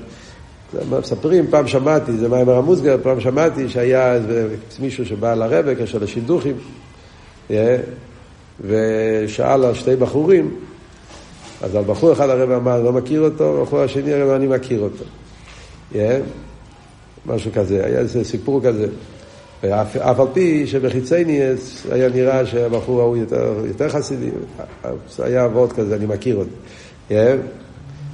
מספרים, 0.90 1.48
פעם 1.50 1.68
שמעתי, 1.68 2.12
זה 2.12 2.30
מיימר 2.30 2.56
המוסגר, 2.56 2.98
פעם 3.04 3.20
שמעתי 3.20 3.70
שהיה 3.70 4.20
מישהו 4.80 5.06
שבא 5.06 5.34
לרבה, 5.34 5.76
קשר 5.76 5.98
לשידוכים, 5.98 6.56
ושאל 8.62 9.64
על 9.64 9.74
שתי 9.74 9.96
בחורים, 9.96 10.52
אז 11.62 11.76
על 11.76 11.84
בחור 11.84 12.14
אחד 12.14 12.30
הרב 12.30 12.52
אמר, 12.52 12.82
לא 12.82 12.94
מכיר 12.94 13.22
אותו, 13.22 13.62
בחור 13.64 13.80
השני 13.80 14.14
הרב 14.14 14.30
אני 14.30 14.48
מכיר 14.48 14.80
אותו. 14.80 15.04
Yeah, 15.94 15.96
משהו 17.26 17.52
כזה, 17.54 17.86
היה 17.86 18.00
איזה 18.00 18.24
סיפור 18.24 18.62
כזה. 18.64 18.88
ואף 19.64 19.96
אף 19.96 20.20
על 20.20 20.28
פי 20.34 20.68
שבחיצייני 20.68 21.42
היה 21.92 22.10
נראה 22.10 22.46
שהבחור 22.46 23.02
ההוא 23.02 23.18
יותר, 23.18 23.54
יותר 23.66 23.90
חסידי, 23.90 24.30
היה 25.20 25.44
עבוד 25.44 25.74
כזה, 25.74 25.96
אני 25.96 26.06
מכיר 26.06 26.36
אותו. 26.36 26.56
Yeah. 27.10 27.14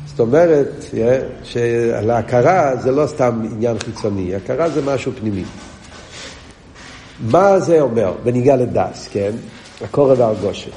זאת 0.05 0.19
אומרת, 0.19 0.85
yeah, 0.91 1.43
שלהכרה 1.43 2.75
זה 2.75 2.91
לא 2.91 3.07
סתם 3.07 3.41
עניין 3.51 3.79
חיצוני, 3.79 4.35
הכרה 4.35 4.69
זה 4.69 4.81
משהו 4.81 5.11
פנימי. 5.19 5.43
מה 7.19 7.59
זה 7.59 7.81
אומר 7.81 8.13
בניגע 8.23 8.55
לדס, 8.55 9.09
כן? 9.11 9.31
הקורא 9.81 10.15
והרגושת. 10.17 10.71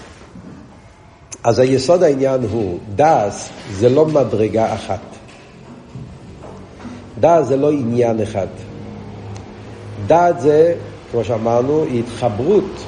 אז 1.45 1.59
היסוד 1.59 2.03
העניין 2.03 2.41
הוא, 2.51 2.79
דס 2.97 3.51
זה 3.73 3.89
לא 3.89 4.07
מדרגה 4.07 4.75
אחת. 4.75 5.01
דס 7.21 7.47
זה 7.47 7.57
לא 7.57 7.71
עניין 7.71 8.21
אחד. 8.21 8.47
דעת 10.07 10.41
זה, 10.41 10.75
כמו 11.11 11.25
שאמרנו, 11.25 11.83
היא 11.83 12.03
התחברות 12.03 12.85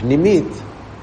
פנימית 0.00 0.48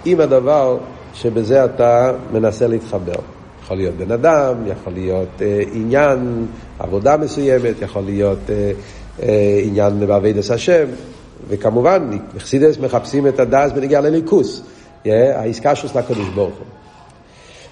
עם 0.05 0.19
הדבר 0.19 0.77
שבזה 1.13 1.65
אתה 1.65 2.11
מנסה 2.31 2.67
להתחבר. 2.67 3.19
יכול 3.63 3.77
להיות 3.77 3.95
בן 3.95 4.11
אדם, 4.11 4.55
יכול 4.67 4.93
להיות 4.93 5.41
אה, 5.41 5.63
עניין, 5.71 6.45
עבודה 6.79 7.17
מסוימת, 7.17 7.81
יכול 7.81 8.01
להיות 8.01 8.39
אה, 8.49 8.71
אה, 9.23 9.61
עניין 9.63 10.07
בעבידת 10.07 10.49
השם, 10.49 10.85
וכמובן, 11.49 12.17
חסידס 12.39 12.77
מחפשים 12.77 13.27
את 13.27 13.39
הדס 13.39 13.71
בנגיעה 13.71 14.01
לליכוס. 14.01 14.61
שלו 15.05 15.89
לקדוש 15.95 16.29
ברוך 16.29 16.55
הוא. 16.55 16.65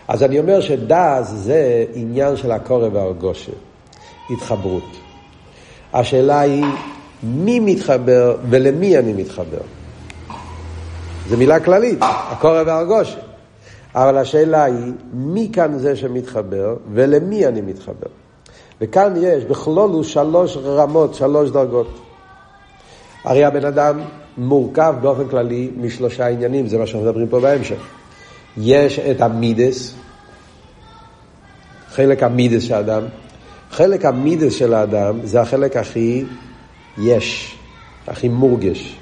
אז 0.08 0.24
אני 0.24 0.40
אומר 0.40 0.62
שדס 0.62 1.30
זה 1.30 1.86
עניין 1.94 2.38
של 2.38 2.52
הקורא 2.52 2.88
והרגושה, 2.94 3.52
התחברות. 4.30 4.84
השאלה 5.94 6.40
היא, 6.40 6.66
מי 7.24 7.60
מתחבר 7.60 8.38
ולמי 8.50 8.98
אני 8.98 9.14
מתחבר? 9.14 9.62
זו 11.30 11.38
מילה 11.38 11.60
כללית, 11.60 12.00
הקורא 12.02 12.64
והרגושה. 12.66 13.20
אבל 13.96 14.18
השאלה 14.18 14.64
היא, 14.64 14.94
מי 15.14 15.50
כאן 15.54 15.78
זה 15.78 15.96
שמתחבר 15.96 16.76
ולמי 16.94 17.48
אני 17.48 17.62
מתחבר? 17.62 18.08
וכאן 18.82 19.14
יש 19.18 19.44
בכלולו 19.44 20.04
שלוש 20.04 20.58
רמות, 20.58 21.16
שלוש 21.16 21.50
דרגות. 21.50 22.00
הרי 23.24 23.46
הבן 23.46 23.66
אדם 23.66 24.02
מורכב 24.38 24.96
באופן 25.02 25.28
כללי 25.28 25.70
משלושה 25.78 26.28
עניינים, 26.28 26.68
זה 26.68 26.78
מה 26.78 26.88
שאנחנו 26.88 27.08
מדברים 27.08 27.28
פה 27.28 27.40
בהמשך. 27.40 27.82
יש 28.58 29.00
את 29.00 29.22
המידס, 29.22 29.94
חלק 31.90 32.24
המידס 32.24 32.64
של 32.64 32.74
האדם. 32.74 33.04
חלק 33.72 34.06
המידס 34.06 34.54
של 34.54 34.74
האדם 34.74 35.20
זה 35.24 35.42
החלק 35.42 35.78
הכי 35.78 36.24
יש, 36.98 37.58
הכי 38.08 38.30
מורגש. 38.30 38.98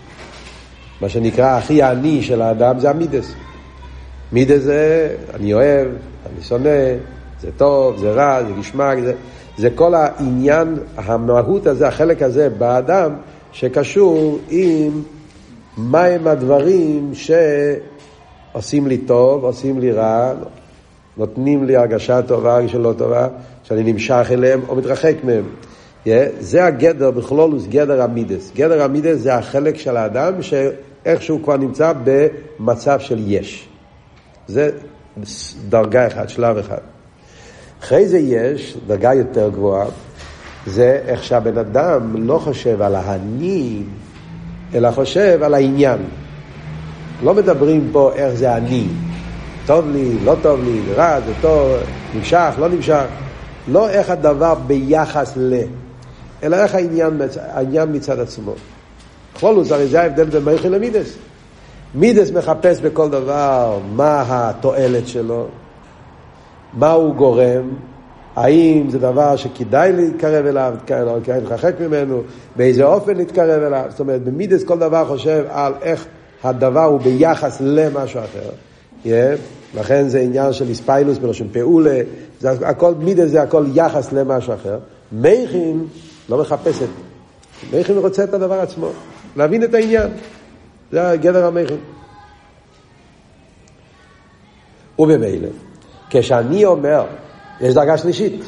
מה 1.02 1.10
שנקרא 1.10 1.58
הכי 1.58 1.82
עני 1.82 2.22
של 2.22 2.42
האדם 2.42 2.80
זה 2.80 2.90
המידס. 2.90 3.34
מידס 4.32 4.62
זה 4.62 5.16
אני 5.34 5.54
אוהב, 5.54 5.88
אני 6.26 6.44
שונא, 6.44 6.70
זה 7.42 7.50
טוב, 7.58 7.98
זה 7.98 8.12
רע, 8.12 8.44
זה 8.44 8.52
גשמק, 8.60 9.00
זה, 9.00 9.14
זה 9.58 9.70
כל 9.76 9.94
העניין, 9.94 10.76
המהות 10.98 11.68
הזה, 11.68 11.88
החלק 11.88 12.22
הזה 12.22 12.50
באדם, 12.50 13.12
שקשור 13.52 14.40
עם 14.50 15.02
מהם 15.80 16.28
הדברים 16.28 17.12
שעושים 17.14 18.88
לי 18.88 18.98
טוב, 18.98 19.44
עושים 19.44 19.80
לי 19.80 19.92
רע, 19.92 20.34
נותנים 21.18 21.64
לי 21.64 21.76
הרגשה 21.76 22.22
טובה, 22.22 22.56
הרגשה 22.56 22.78
לא 22.78 22.94
טובה, 22.98 23.28
שאני 23.64 23.94
נמשך 23.94 24.28
אליהם 24.32 24.62
או 24.70 24.76
מתרחק 24.76 25.16
מהם. 25.24 25.44
Yeah, 26.06 26.10
זה 26.40 26.66
הגדר, 26.66 27.12
בכלולוס 27.12 27.68
גדר 27.68 28.02
המידס. 28.02 28.52
גדר 28.56 28.84
המידס 28.84 29.18
זה 29.18 29.36
החלק 29.36 29.78
של 29.78 29.98
האדם 29.98 30.42
שאיכשהו 30.42 31.44
כבר 31.44 31.58
נמצא 31.58 31.94
במצב 32.04 33.00
של 33.00 33.20
יש. 33.28 33.68
זה 34.48 34.72
דרגה 35.70 36.08
אחת, 36.08 36.30
שלב 36.30 36.58
אחד. 36.58 36.78
אחרי 37.84 38.08
זה 38.08 38.18
יש, 38.18 38.78
דרגה 38.88 39.14
יותר 39.14 39.50
גבוהה, 39.50 39.86
זה 40.66 41.02
איך 41.08 41.24
שהבן 41.24 41.58
אדם 41.58 42.28
לא 42.28 42.40
חושב 42.40 42.82
על 42.82 42.96
האני, 42.96 43.84
אלא 44.74 44.92
חושב 44.92 45.40
על 45.44 45.54
העניין. 45.54 45.98
לא 47.24 47.34
מדברים 47.34 47.90
פה 47.92 48.12
איך 48.16 48.34
זה 48.34 48.56
אני. 48.56 48.88
טוב 49.66 49.90
לי, 49.92 50.18
לא 50.24 50.36
טוב 50.42 50.64
לי, 50.64 50.82
רע, 50.96 51.20
זה 51.26 51.34
טוב, 51.42 51.76
נמשך, 52.16 52.54
לא 52.60 52.70
נמשך. 52.70 53.06
לא 53.68 53.90
איך 53.90 54.10
הדבר 54.10 54.56
ביחס 54.56 55.34
ל... 55.38 55.54
אלא 56.44 56.56
איך 56.56 56.76
העניין, 56.76 57.22
העניין 57.38 57.96
מצד 57.96 58.20
עצמו. 58.20 58.54
כלולוס, 59.40 59.72
הרי 59.72 59.88
זה 59.88 60.02
ההבדל 60.02 60.24
בין 60.24 60.46
מייכל 60.46 60.68
למידס. 60.68 61.16
מידס 61.96 62.32
מחפש 62.32 62.80
בכל 62.80 63.10
דבר 63.10 63.80
מה 63.96 64.24
התועלת 64.28 65.08
שלו, 65.08 65.46
מה 66.74 66.92
הוא 66.92 67.16
גורם, 67.16 67.70
האם 68.40 68.90
זה 68.90 69.00
דבר 69.00 69.36
שכדאי 69.36 69.92
להתקרב 69.94 70.46
אליו, 70.46 70.74
כדאי 70.86 71.42
להתרחק 71.42 71.74
ממנו, 71.80 72.22
באיזה 72.56 72.84
אופן 72.84 73.18
להתקרב 73.18 73.64
אליו. 73.64 73.86
זאת 73.90 74.00
אומרת, 74.00 74.24
במידס 74.24 74.64
כל 74.64 74.80
דבר 74.80 75.06
חושב 75.08 75.46
על 75.50 75.74
איך 75.82 76.06
הדבר 76.44 76.84
הוא 76.84 77.00
ביחס 77.00 77.62
למשהו 77.62 78.20
אחר. 78.20 78.50
Yeah, 79.06 79.08
לכן 79.80 80.08
זה 80.08 80.20
עניין 80.20 80.54
של 80.54 80.70
איספיילוס 80.70 81.18
בלושן 81.18 81.48
פעולה, 81.52 82.02
זה 82.40 82.52
הכל, 82.52 82.94
מידס 83.00 83.30
זה 83.30 83.42
הכל 83.42 83.66
יחס 83.74 84.12
למשהו 84.12 84.54
אחר. 84.54 84.80
מייכין 85.12 85.86
לא 86.30 86.42
מחפש 86.42 86.76
את 86.76 86.88
זה. 86.88 87.76
מייכין 87.76 87.98
רוצה 87.98 88.24
את 88.24 88.34
הדבר 88.34 88.60
עצמו, 88.60 88.90
להבין 89.36 89.64
את 89.64 89.74
העניין. 89.74 90.10
זה 90.92 91.16
גדר 91.22 91.46
המכין. 91.46 91.78
ובמילא, 95.00 95.50
כשאני 96.10 96.66
אומר, 96.66 97.06
יש 97.62 97.74
דרגה 97.74 97.98
שלישית, 97.98 98.42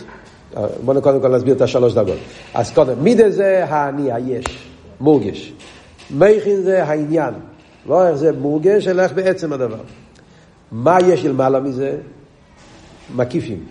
בואו 0.86 1.02
קודם 1.02 1.22
כל 1.22 1.28
נסביר 1.28 1.56
את 1.56 1.62
השלוש 1.62 1.94
דרגות. 1.94 2.18
אז 2.54 2.72
קודם, 2.72 3.04
מידה 3.04 3.30
זה 3.30 3.66
האני, 3.66 4.12
היש, 4.12 4.46
מורגש. 5.00 5.54
מכין 6.12 6.62
זה 6.62 6.84
העניין, 6.84 7.34
לא 7.88 8.08
איך 8.08 8.16
זה 8.16 8.32
מורגש, 8.32 8.88
אלא 8.88 9.02
איך 9.02 9.14
בעצם 9.14 9.54
הדבר. 9.54 9.82
מה 10.72 10.98
יש 11.02 11.26
למעלה 11.26 11.60
מזה? 11.60 11.98
מקיפים. 13.16 13.66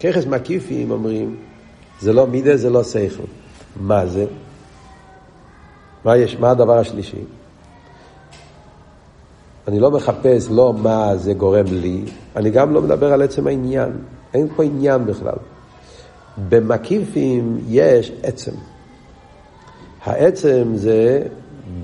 ככס 0.00 0.26
מקיפים 0.26 0.90
אומרים, 0.90 1.36
זה 2.00 2.12
לא 2.12 2.26
מידה, 2.26 2.56
זה 2.56 2.70
לא 2.70 2.84
שכל. 2.84 3.22
מה 3.80 4.06
זה? 4.06 4.26
מה, 6.04 6.16
יש, 6.16 6.36
מה 6.36 6.50
הדבר 6.50 6.78
השלישי? 6.78 7.24
אני 9.68 9.80
לא 9.80 9.90
מחפש 9.90 10.50
לא 10.50 10.74
מה 10.82 11.16
זה 11.16 11.32
גורם 11.32 11.64
לי, 11.70 12.02
אני 12.36 12.50
גם 12.50 12.74
לא 12.74 12.82
מדבר 12.82 13.12
על 13.12 13.22
עצם 13.22 13.46
העניין. 13.46 13.90
אין 14.34 14.48
פה 14.56 14.62
עניין 14.62 15.06
בכלל. 15.06 15.34
במקיפים 16.48 17.58
יש 17.68 18.12
עצם. 18.22 18.52
העצם 20.04 20.64
זה 20.74 21.22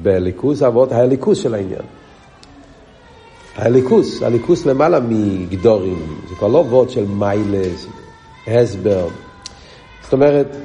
בליכוס 0.02 0.62
אבות 0.62 0.92
הליכוס 0.92 1.38
של 1.38 1.54
העניין. 1.54 1.82
הליכוס, 3.56 4.22
הליכוס 4.22 4.66
למעלה 4.66 5.00
מגדורים, 5.00 6.18
זה 6.28 6.34
כבר 6.34 6.48
לא 6.48 6.58
וורד 6.58 6.90
של 6.90 7.04
מיילס, 7.06 7.86
הסבר. 8.46 9.08
זאת 10.02 10.12
אומרת, 10.12 10.56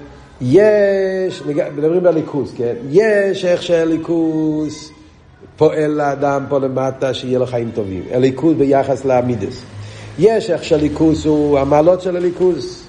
יש, 0.42 1.44
מדברים 1.76 2.04
בליכוס, 2.04 2.54
כן? 2.58 2.74
יש 2.90 3.46
איך 3.46 3.64
שהליכוס 3.64 4.92
פועל 5.60 5.92
לאדם 5.92 6.46
פה 6.50 6.60
למטה 6.60 7.14
שיהיה 7.14 7.40
לו 7.40 7.46
חיים 7.46 7.72
טובים. 7.76 8.04
הליכוס 8.12 8.54
ביחס 8.58 9.06
לעמידס. 9.06 9.62
יש 10.20 10.50
איך 10.50 10.64
שהליכוס 10.64 11.26
הוא 11.26 11.60
המעלות 11.60 12.02
של 12.02 12.18
הליכוס. 12.18 12.88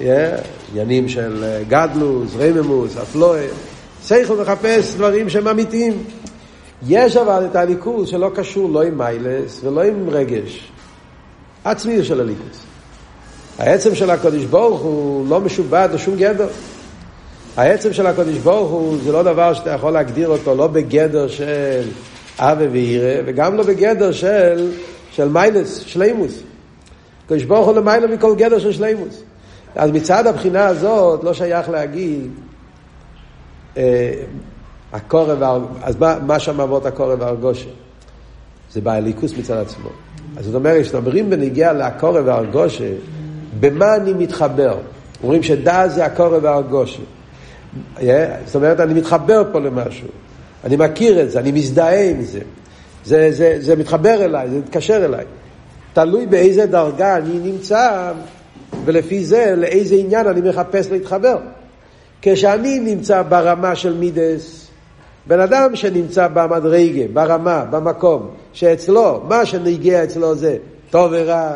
עניינים 0.00 1.06
yeah, 1.06 1.08
של 1.08 1.44
אה, 1.44 1.62
גדלוס, 1.68 2.30
רממוס, 2.38 2.96
אפלואה. 2.96 3.46
סייכל 4.02 4.36
מחפש 4.36 4.94
דברים 4.94 5.28
שהם 5.28 5.48
אמיתיים. 5.48 6.04
יש 6.88 7.16
אבל 7.16 7.46
את 7.50 7.56
הליכוס 7.56 8.08
שלא 8.08 8.30
קשור 8.34 8.70
לא 8.70 8.82
עם 8.82 8.98
מיילס 8.98 9.60
ולא 9.64 9.82
עם 9.82 10.08
רגש. 10.08 10.70
עצמי 11.64 12.04
של 12.04 12.20
הליכוס. 12.20 12.64
העצם 13.58 13.94
של 13.94 14.10
הקודש 14.10 14.44
ברוך 14.44 14.80
הוא 14.80 15.28
לא 15.28 15.40
משובד 15.40 15.88
לשום 15.92 16.16
גדר. 16.16 16.48
העצם 17.60 17.92
של 17.92 18.06
הקודש 18.06 18.36
ברוך 18.36 18.70
הוא 18.70 18.96
זה 19.02 19.12
לא 19.12 19.22
דבר 19.22 19.54
שאתה 19.54 19.70
יכול 19.70 19.92
להגדיר 19.92 20.28
אותו 20.28 20.54
לא 20.54 20.66
בגדר 20.66 21.28
של 21.28 21.82
אבה 22.38 22.64
וירא 22.72 23.22
וגם 23.26 23.56
לא 23.56 23.62
בגדר 23.62 24.12
של, 24.12 24.72
של 25.10 25.28
מיילס, 25.28 25.78
שלימוס. 25.78 26.42
הקודש 27.24 27.42
ברוך 27.42 27.66
הוא 27.66 27.74
למעלה 27.74 28.06
מכל 28.06 28.34
גדר 28.34 28.58
של 28.58 28.72
שלימוס. 28.72 29.22
אז 29.74 29.90
מצד 29.90 30.26
הבחינה 30.26 30.66
הזאת 30.66 31.24
לא 31.24 31.34
שייך 31.34 31.68
להגיד 31.68 32.30
אה, 33.76 34.12
הקורב, 34.92 35.62
אז 35.82 35.96
מה, 35.96 36.18
מה 36.26 36.38
שם 36.38 36.60
אבות 36.60 36.86
הקורב 36.86 37.20
והרגושה? 37.20 37.68
זה 38.72 38.80
באליקוס 38.80 39.38
מצד 39.38 39.56
עצמו. 39.56 39.88
אז 40.36 40.44
זאת 40.44 40.54
אומרת, 40.54 40.82
כשאומרים 40.82 41.30
בנגיע 41.30 41.72
לקורב 41.72 42.26
והרגושה, 42.26 42.92
במה 43.60 43.96
אני 43.96 44.12
מתחבר? 44.12 44.78
אומרים 45.22 45.42
שדעת 45.42 45.90
זה 45.90 46.04
הקורב 46.04 46.44
והרגושה. 46.44 47.02
Yeah, 47.96 48.02
זאת 48.46 48.54
אומרת, 48.54 48.80
אני 48.80 48.94
מתחבר 48.94 49.42
פה 49.52 49.60
למשהו. 49.60 50.08
אני 50.64 50.76
מכיר 50.76 51.22
את 51.22 51.30
זה, 51.30 51.40
אני 51.40 51.52
מזדהה 51.52 52.10
עם 52.10 52.22
זה. 52.22 52.40
זה, 53.04 53.32
זה, 53.32 53.56
זה 53.60 53.76
מתחבר 53.76 54.24
אליי, 54.24 54.50
זה 54.50 54.58
מתקשר 54.58 55.04
אליי. 55.04 55.24
תלוי 55.92 56.26
באיזה 56.26 56.66
דרגה 56.66 57.16
אני 57.16 57.38
נמצא, 57.38 58.12
ולפי 58.84 59.24
זה 59.24 59.54
לאיזה 59.56 59.94
עניין 59.94 60.26
אני 60.26 60.40
מחפש 60.40 60.90
להתחבר. 60.90 61.38
כשאני 62.22 62.80
נמצא 62.80 63.22
ברמה 63.22 63.74
של 63.74 63.94
מידס, 63.94 64.66
בן 65.26 65.40
אדם 65.40 65.76
שנמצא 65.76 66.28
במדרגה, 66.28 67.02
ברמה, 67.12 67.64
במקום, 67.70 68.30
שאצלו, 68.52 69.20
מה 69.28 69.46
שנגיע 69.46 70.04
אצלו 70.04 70.34
זה 70.34 70.56
טוב 70.90 71.12
ורע, 71.14 71.52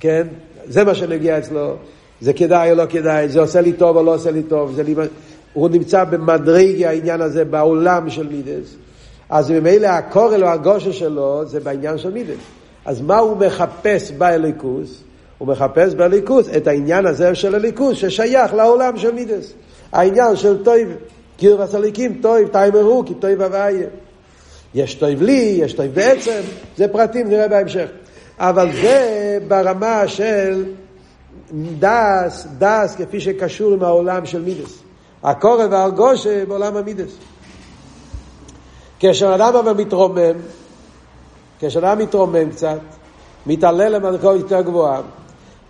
כן? 0.00 0.26
זה 0.66 0.84
מה 0.84 0.94
שנגיע 0.94 1.38
אצלו. 1.38 1.76
זה 2.20 2.32
כדאי 2.32 2.70
או 2.70 2.76
לא 2.76 2.84
כדאי, 2.88 3.28
זה 3.28 3.40
עושה 3.40 3.60
לי 3.60 3.72
טוב 3.72 3.96
או 3.96 4.02
לא 4.02 4.14
עושה 4.14 4.30
לי 4.30 4.42
טוב, 4.42 4.72
זה 4.72 4.82
לי... 4.82 4.94
הוא 5.52 5.68
נמצא 5.68 6.04
במדרגי 6.04 6.86
העניין 6.86 7.20
הזה 7.20 7.44
בעולם 7.44 8.10
של 8.10 8.26
מידס. 8.26 8.74
אז 9.30 9.50
ממילא 9.50 9.86
הקורל 9.86 10.44
או 10.44 10.48
הגושר 10.48 10.92
שלו 10.92 11.42
זה 11.46 11.60
בעניין 11.60 11.98
של 11.98 12.10
מידס. 12.10 12.36
אז 12.84 13.00
מה 13.00 13.18
הוא 13.18 13.36
מחפש 13.36 14.10
באליקוס? 14.10 15.02
הוא 15.38 15.48
מחפש 15.48 15.94
באליקוס 15.94 16.48
את 16.56 16.66
העניין 16.66 17.06
הזה 17.06 17.34
של 17.34 17.54
אליקוס 17.54 17.98
ששייך 17.98 18.54
לעולם 18.54 18.96
של 18.96 19.14
מידס. 19.14 19.52
העניין 19.92 20.36
של 20.36 20.64
טויב, 20.64 20.88
קיר 21.36 21.60
וסליקים, 21.60 22.18
טויב, 22.22 22.48
תיימרו, 22.48 23.02
כי 23.06 23.14
טויב 23.14 23.42
הוויה. 23.42 23.86
יש 24.74 24.94
טויב 24.94 25.22
לי, 25.22 25.58
יש 25.62 25.72
טויב 25.72 25.94
בעצם, 25.94 26.40
זה 26.76 26.88
פרטים, 26.88 27.28
נראה 27.28 27.48
בהמשך. 27.48 27.88
אבל 28.38 28.68
זה 28.82 29.38
ברמה 29.48 30.08
של 30.08 30.64
דס, 31.78 32.46
דס 32.58 32.96
כפי 32.96 33.20
שקשור 33.20 33.72
עם 33.72 33.82
העולם 33.82 34.26
של 34.26 34.42
מידס. 34.42 34.78
הקורא 35.22 35.64
והרגושה 35.70 36.44
בעולם 36.46 36.76
המידס. 36.76 37.16
כשאדם 39.00 39.56
אבל 39.56 39.72
מתרומם, 39.72 40.38
כשאדם 41.60 41.98
מתרומם 41.98 42.50
קצת, 42.50 42.78
מתעלה 43.46 43.88
למדרגה 43.88 44.28
יותר 44.28 44.60
גבוהה, 44.60 45.00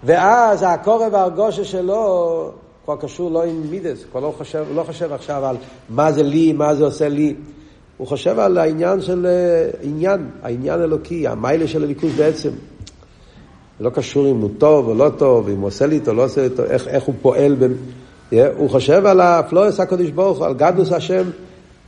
ואז 0.04 0.64
הקורא 0.68 1.08
והרגושה 1.12 1.64
שלו 1.64 2.50
כבר 2.84 2.96
קשור 2.96 3.30
לא 3.30 3.44
עם 3.44 3.62
מידס, 3.70 4.04
כבר 4.10 4.20
לא 4.20 4.34
חושב, 4.38 4.64
לא 4.74 4.82
חושב 4.82 5.12
עכשיו 5.12 5.46
על 5.46 5.56
מה 5.88 6.12
זה 6.12 6.22
לי, 6.22 6.52
מה 6.52 6.74
זה 6.74 6.84
עושה 6.84 7.08
לי. 7.08 7.34
הוא 7.96 8.06
חושב 8.06 8.38
על 8.38 8.58
העניין 8.58 9.00
של 9.00 9.26
אה, 9.26 9.70
עניין, 9.82 10.30
העניין 10.42 10.82
אלוקי, 10.82 11.28
המיילה 11.28 11.68
של 11.68 11.82
הליכוז 11.82 12.12
בעצם. 12.16 12.50
זה 13.78 13.84
לא 13.84 13.90
קשור 13.90 14.30
אם 14.30 14.36
הוא 14.36 14.50
טוב 14.58 14.88
או 14.88 14.94
לא 14.94 15.10
טוב, 15.18 15.48
אם 15.48 15.60
הוא 15.60 15.66
עושה 15.66 15.86
לי 15.86 16.00
או 16.06 16.12
לא 16.12 16.24
עושה 16.24 16.42
לי 16.42 16.48
איך, 16.70 16.88
איך 16.88 17.04
הוא 17.04 17.14
פועל. 17.22 17.56
ב... 17.58 17.66
הוא 18.56 18.70
חושב 18.70 19.06
על 19.06 19.20
הפלואס 19.20 19.80
הקדוש 19.80 20.10
ברוך 20.10 20.38
הוא, 20.38 20.46
על 20.46 20.54
גדוס 20.54 20.92
השם, 20.92 21.24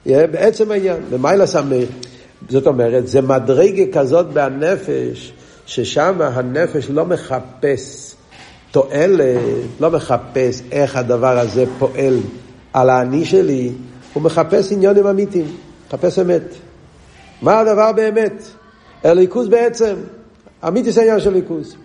בעצם 0.06 0.70
העניין, 0.70 0.96
במיילה 1.10 1.46
סמך. 1.46 1.88
זאת 2.48 2.66
אומרת, 2.66 3.08
זה 3.08 3.20
מדרגה 3.20 3.82
כזאת 3.92 4.26
בהנפש, 4.26 5.32
ששם 5.66 6.14
הנפש 6.20 6.90
לא 6.90 7.06
מחפש 7.06 8.14
תועלת, 8.70 9.40
לא 9.80 9.90
מחפש 9.90 10.62
איך 10.72 10.96
הדבר 10.96 11.38
הזה 11.38 11.64
פועל 11.78 12.18
על 12.72 12.90
האני 12.90 13.24
שלי, 13.24 13.72
הוא 14.12 14.22
מחפש 14.22 14.72
עניונים 14.72 15.06
אמיתיים, 15.06 15.56
מחפש 15.88 16.18
אמת. 16.18 16.54
מה 17.42 17.60
הדבר 17.60 17.92
באמת? 17.92 18.42
הליכוז 19.04 19.48
בעצם, 19.48 19.94
אמיתיס 20.68 20.98
העניין 20.98 21.20
של 21.20 21.32
ליכוז. 21.32 21.76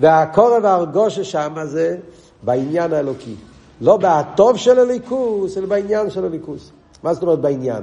והקורב 0.00 0.64
והרגושה 0.64 1.24
שם 1.24 1.54
זה 1.64 1.96
בעניין 2.42 2.92
האלוקי. 2.92 3.34
לא 3.80 3.98
בטוב 4.02 4.56
של 4.56 4.78
הליכוז, 4.78 5.58
אלא 5.58 5.66
בעניין 5.66 6.10
של 6.10 6.24
הליכוז. 6.24 6.70
מה 7.02 7.14
זאת 7.14 7.22
אומרת 7.22 7.38
בעניין? 7.38 7.82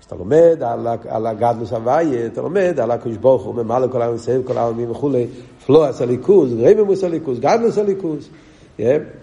כשאתה 0.00 0.14
לומד 0.16 0.62
על, 0.62 0.86
על 1.08 1.26
הגדלוס 1.26 1.72
הוויה, 1.72 2.26
אתה 2.26 2.40
לומד 2.40 2.80
על 2.80 2.90
הקדוש 2.90 3.16
ברוך 3.16 3.44
הוא, 3.44 3.54
ממלא 3.54 3.86
כל 3.86 4.02
העם 4.02 4.14
ישראל, 4.14 4.42
כל 4.44 4.58
העמים 4.58 4.90
וכולי, 4.90 5.26
פלואס 5.66 6.02
הליכוז, 6.02 6.52
רממוס 6.62 7.04
הליכוז, 7.04 7.40
גדלוס 7.40 7.78
הליכוז, 7.78 8.28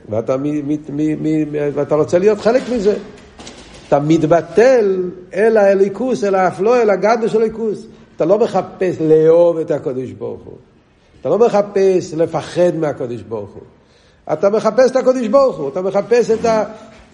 ואתה, 0.10 0.36
ואתה 1.74 1.96
רוצה 1.96 2.20
להיות 2.20 2.40
חלק 2.40 2.62
מזה. 2.76 2.98
אתה 3.88 4.00
מתבטל 4.00 5.02
אל 5.34 5.58
הליכוס, 5.58 6.24
אל 6.24 6.36
האפלו, 6.36 6.76
אל 6.76 6.90
הגדלוס 6.90 7.32
של 7.32 7.42
הליכוס. 7.42 7.88
אתה 8.16 8.26
לא 8.26 8.40
מחפש 8.40 8.96
לאהוב 9.02 9.58
את 9.58 9.72
הקדוש 9.72 10.12
ברוך 10.12 10.42
הוא. 10.46 10.58
אתה 11.22 11.30
לא 11.30 11.38
מחפש 11.38 12.14
לפחד 12.14 12.76
מהקדוש 12.76 13.22
ברוך 13.22 13.54
הוא. 13.54 13.64
אתה 14.34 14.50
מחפש 14.50 14.92
את 14.92 14.96
הקדוש 14.96 15.28
ברוך 15.28 15.58
הוא, 15.58 15.70
אתה 15.70 15.82
מחפש 15.82 16.32
את 16.32 16.46
ה... 16.46 16.64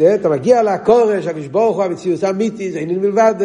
אתה 0.02 0.30
מגיע 0.30 0.64
לקורש, 0.64 1.28
הקדוש 1.28 1.48
ברוך 1.48 1.76
הוא, 1.76 1.84
המציאות 1.84 2.24
האמיתית, 2.24 2.74
זה 2.74 2.80
עניין 2.80 3.00
מלבד, 3.00 3.36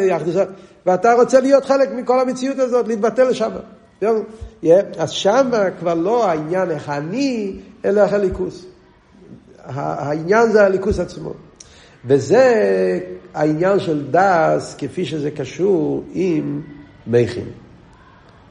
ואתה 0.87 1.15
רוצה 1.15 1.41
להיות 1.41 1.65
חלק 1.65 1.89
מכל 1.93 2.21
המציאות 2.21 2.59
הזאת, 2.59 2.89
להתבטל 2.89 3.29
לשם. 3.29 3.51
אז 4.99 5.11
שם 5.11 5.51
כבר 5.79 5.95
לא 5.95 6.29
העניין 6.29 6.71
איך 6.71 6.89
אני, 6.89 7.57
אלא 7.85 8.03
איך 8.03 8.13
הליכוס. 8.13 8.67
העניין 9.65 10.51
זה 10.51 10.67
הליכוס 10.67 10.99
עצמו. 10.99 11.33
וזה 12.05 13.01
העניין 13.35 13.81
של 13.81 14.05
דס, 14.11 14.75
כפי 14.79 15.05
שזה 15.05 15.31
קשור 15.31 16.05
עם 16.13 16.63
מייכין. 17.07 17.49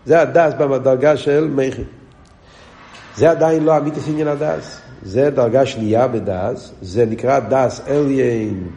זה 0.06 0.22
הדס 0.22 0.54
בדרגה 0.54 1.18
של 1.18 1.48
מייכין. 1.48 1.86
זה 3.16 3.32
עדיין 3.32 3.64
לא 3.64 3.78
אמיתיס 3.78 4.08
עניין 4.08 4.28
הדס. 4.28 4.82
זה 5.04 5.30
דרגה 5.30 5.66
שנייה 5.66 6.08
בדס, 6.08 6.72
זה 6.82 7.06
נקרא 7.06 7.40
דס 7.40 7.82
אליין, 7.88 8.68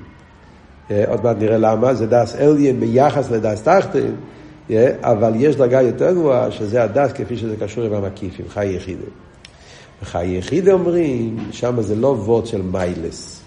אה, 0.91 1.05
עוד 1.09 1.25
מעט 1.25 1.37
נראה 1.38 1.59
למה, 1.59 1.95
זה 1.95 2.07
דס 2.07 2.37
אליין 2.37 2.81
ביחס 2.81 3.31
לדס 3.31 3.62
תחתן, 3.62 4.14
אה, 4.71 4.93
אבל 5.03 5.33
יש 5.37 5.57
דרגה 5.57 5.83
יותר 5.83 6.12
גבוהה, 6.12 6.51
שזה 6.51 6.83
הדס 6.83 7.12
כפי 7.12 7.37
שזה 7.37 7.57
קשור 7.57 7.85
עם 7.85 7.93
המקיפים, 7.93 8.47
חי 8.49 8.67
יחידה. 8.67 9.07
וחי 10.03 10.27
יחידה 10.27 10.73
אומרים, 10.73 11.37
שם 11.51 11.83
זה 11.83 11.97
לא 11.97 12.09
וורד 12.09 12.47
של 12.47 12.62
מיילס, 12.62 13.43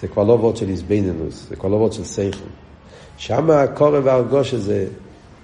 זה 0.00 0.08
כבר 0.08 0.24
לא 0.24 0.32
וורד 0.32 0.56
של 0.56 0.68
איזבנינוס, 0.68 1.46
זה 1.48 1.56
כבר 1.56 1.68
לא 1.68 1.76
וורד 1.76 1.92
של 1.92 2.04
סייכל. 2.04 2.38
שם 3.16 3.50
הקורא 3.50 3.98
והרגוש 4.04 4.54
הזה 4.54 4.86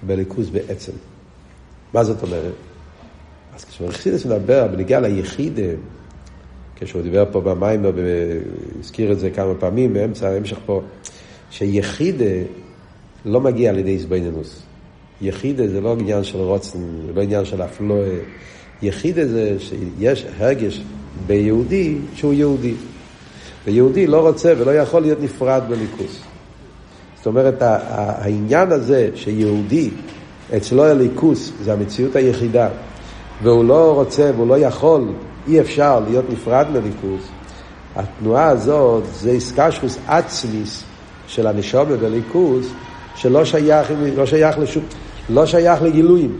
בליכוז 0.03 0.49
בעצם. 0.49 0.91
מה 1.93 2.03
זאת 2.03 2.23
אומרת? 2.23 2.53
אז 3.55 3.65
כשמרחידס 3.65 4.25
מדבר 4.25 4.67
בנגיעה 4.67 5.01
ליחידה, 5.01 5.71
כשהוא 6.75 7.01
דיבר 7.01 7.25
פה 7.31 7.41
במים, 7.41 7.85
הזכיר 8.79 9.11
את 9.11 9.19
זה 9.19 9.29
כמה 9.29 9.55
פעמים 9.59 9.93
באמצע 9.93 10.29
ההמשך 10.29 10.57
פה, 10.65 10.81
שיחידה 11.51 12.25
לא 13.25 13.41
מגיע 13.41 13.69
על 13.69 13.77
ידי 13.77 13.91
איזבנינוס. 13.91 14.61
יחידה 15.21 15.67
זה 15.67 15.81
לא 15.81 15.95
עניין 15.99 16.23
של 16.23 16.37
רוצן, 16.37 16.79
זה 17.07 17.13
לא 17.13 17.21
עניין 17.21 17.45
של 17.45 17.61
אפלואה. 17.61 18.17
יחידה 18.81 19.27
זה 19.27 19.55
שיש 19.59 20.25
הרגש 20.37 20.81
ביהודי 21.27 21.95
שהוא 22.15 22.33
יהודי. 22.33 22.73
ויהודי 23.65 24.07
לא 24.07 24.27
רוצה 24.27 24.53
ולא 24.57 24.71
יכול 24.71 25.01
להיות 25.01 25.19
נפרד 25.21 25.63
בליכוס. 25.69 26.28
זאת 27.19 27.27
אומרת, 27.27 27.55
העניין 27.61 28.71
הזה 28.71 29.09
שיהודי, 29.15 29.89
אצלו 30.57 30.83
הליכוס 30.83 31.51
זה 31.63 31.73
המציאות 31.73 32.15
היחידה, 32.15 32.69
והוא 33.43 33.65
לא 33.65 33.93
רוצה 33.93 34.31
והוא 34.35 34.47
לא 34.47 34.57
יכול 34.57 35.07
אי 35.47 35.59
אפשר 35.59 35.99
להיות 35.99 36.25
נפרד 36.29 36.67
מליכוז, 36.69 37.21
התנועה 37.95 38.47
הזאת 38.47 39.03
זה 39.13 39.31
איסקשוס 39.31 39.97
עצמיס 40.07 40.83
של 41.27 41.47
הנשומה 41.47 41.97
בליכוז, 41.97 42.73
שלא 43.15 43.45
שייך, 43.45 43.91
לא 44.17 44.25
שייך 44.25 44.59
לשום, 44.59 44.83
לא 45.29 45.45
שייך 45.45 45.81
לגילויים. 45.81 46.39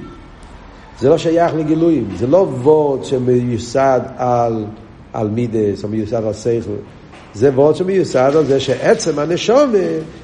זה 0.99 1.09
לא 1.09 1.17
שייך 1.17 1.55
לגילויים, 1.55 2.09
זה 2.17 2.27
לא 2.27 2.37
וורד 2.37 3.03
שמיוסד 3.03 4.01
על, 4.17 4.65
על 5.13 5.29
מידס 5.29 5.83
או 5.83 5.89
מיוסד 5.89 6.23
על 6.23 6.33
שכל. 6.33 6.71
זה 7.33 7.49
וורד 7.49 7.75
שמיוסד 7.75 8.31
על 8.35 8.45
זה 8.45 8.59
שעצם 8.59 9.19
הנשומה 9.19 9.77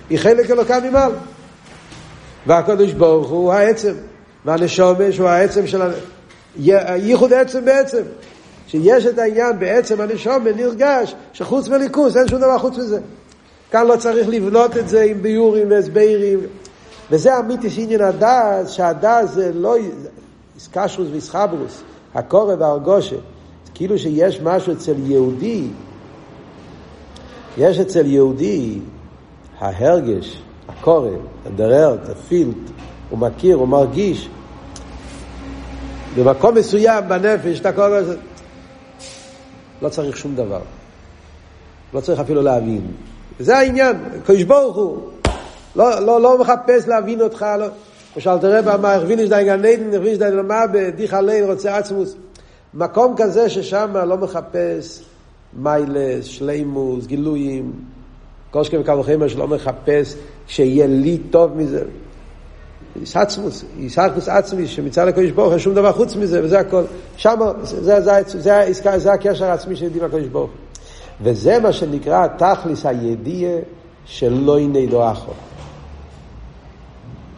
היא 0.10 0.20
חלק 0.20 0.52
אלוקה 0.52 0.80
ממעל. 0.80 1.12
והקדוש 2.48 2.94
ברוך 2.94 3.30
הוא 3.30 3.54
העצם, 3.54 3.94
והנשומה 4.46 5.12
שהוא 5.12 5.30
העצם 5.30 5.68
של. 5.68 5.82
ייחוד 6.58 7.34
עצם 7.34 7.66
בעצם. 7.66 8.02
שיש 8.68 9.06
את 9.06 9.20
העניין 9.20 9.60
בעצם 9.60 10.02
הנשום 10.02 10.48
נרגש 10.56 11.16
שחוץ 11.34 11.68
מליכוס 11.68 12.18
אין 12.18 12.28
שום 12.28 12.40
דבר 12.40 12.58
חוץ 12.58 12.78
מזה. 12.78 13.00
כאן 13.72 13.88
לא 13.88 13.96
צריך 13.96 14.28
לבנות 14.30 14.78
את 14.78 14.90
זה 14.90 15.04
עם 15.04 15.22
ביורים 15.22 15.70
והסברים. 15.70 16.40
וזה 17.12 17.40
אמיתי 17.40 17.70
שעניין 17.70 18.02
הדס, 18.02 18.70
שהדס 18.70 19.32
זה 19.32 19.52
לא 19.54 19.76
איסקשרוס 20.56 21.08
ואיסחברוס, 21.12 21.82
הקורא 22.16 22.56
והרגושה. 22.60 23.16
כאילו 23.74 24.00
שיש 24.00 24.42
משהו 24.42 24.74
אצל 24.74 24.94
יהודי, 25.06 25.68
יש 27.58 27.80
אצל 27.80 28.06
יהודי 28.06 28.80
ההרגש, 29.60 30.42
הקורא, 30.68 31.10
הדררת, 31.46 32.10
הפילט, 32.10 32.56
הוא 33.10 33.20
מכיר, 33.20 33.56
הוא 33.56 33.68
מרגיש. 33.68 34.30
במקום 36.16 36.56
מסוים 36.56 37.04
בנפש, 37.08 37.60
את 37.60 37.66
הקורא 37.66 37.88
הזה. 37.88 38.18
לא 39.82 39.90
צריך 39.90 40.18
שום 40.18 40.36
דבר. 40.36 40.62
לא 41.94 42.02
צריך 42.02 42.20
אפילו 42.20 42.42
להבין. 42.42 42.92
זה 43.40 43.58
העניין, 43.58 43.96
קדוש 44.26 44.44
ברוך 44.44 44.76
הוא. 44.76 44.98
לא, 45.76 46.00
לא, 46.00 46.22
לא 46.22 46.40
מחפש 46.40 46.88
להבין 46.88 47.22
אותך, 47.22 47.46
לא. 47.60 47.68
למשל 48.16 48.38
תראה 48.38 48.62
במה, 48.62 48.94
הרביניש 48.94 49.30
די 49.30 49.44
גן 49.46 49.66
עדן, 49.66 49.94
הרביניש 49.94 50.18
די 50.18 50.32
למה, 50.32 50.68
בדיחה 50.68 51.22
ליל 51.22 51.44
רוצה 51.44 51.78
עצמוס. 51.78 52.16
מקום 52.74 53.16
כזה 53.18 53.50
ששם 53.50 53.98
לא 54.08 54.18
מחפש 54.18 55.04
מיילס, 55.56 56.26
שלימוס, 56.26 57.06
גילויים, 57.06 57.72
כל 58.52 58.64
שקם 58.64 58.82
וקו 58.82 58.98
וחמר 59.00 59.28
שלא 59.28 59.48
מחפש 59.48 60.16
שיהיה 60.48 60.88
לי 60.88 61.18
טוב 61.18 61.58
מזה. 61.58 61.84
עצמוס, 63.16 63.66
איסחקוס 63.78 64.30
עצמי, 64.30 64.68
שמצד 64.68 65.08
הקדוש 65.08 65.32
ברוך 65.32 65.52
הוא 65.52 65.58
שום 65.58 65.74
דבר 65.74 65.92
חוץ 65.92 66.16
מזה, 66.16 66.44
וזה 66.44 66.60
הכל. 66.60 66.84
שם, 67.18 67.40
זה, 67.64 68.02
זה, 68.02 68.02
זה, 68.02 68.40
זה, 68.74 68.98
זה, 68.98 69.14
הקשר 69.14 69.46
העצמי 69.46 69.76
של 69.76 69.86
ידיעים 69.86 70.06
הקדוש 70.06 70.28
ברוך 70.28 70.52
הוא. 70.52 70.60
וזה 71.22 71.60
מה 71.60 71.74
שנקרא 71.74 72.28
תכליס 72.28 72.86
הידיעה 72.86 73.60
שלא 74.06 74.60
ינדו 74.60 75.12
אחו. 75.12 75.32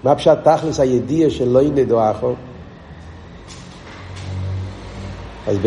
מה 0.04 0.16
פשוט 0.16 0.38
תכליס 0.44 0.80
הידיעה 0.80 1.30
שלא 1.30 1.62
ינדו 1.62 2.12
אחו? 2.12 2.34
אז 5.48 5.58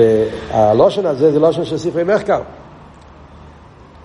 הלושן 0.50 1.06
הזה 1.06 1.32
זה 1.32 1.38
לושן 1.38 1.64
של 1.64 1.78
ספרי 1.78 2.04
מחקר. 2.04 2.40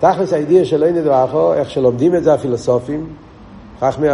תכלס 0.00 0.32
הידיעה 0.32 0.64
של 0.64 0.84
אין 0.84 0.96
נדבכו, 0.96 1.54
איך 1.54 1.70
שלומדים 1.70 2.14
את 2.16 2.24
זה 2.24 2.34
הפילוסופים, 2.34 3.06
חכמי, 3.80 4.08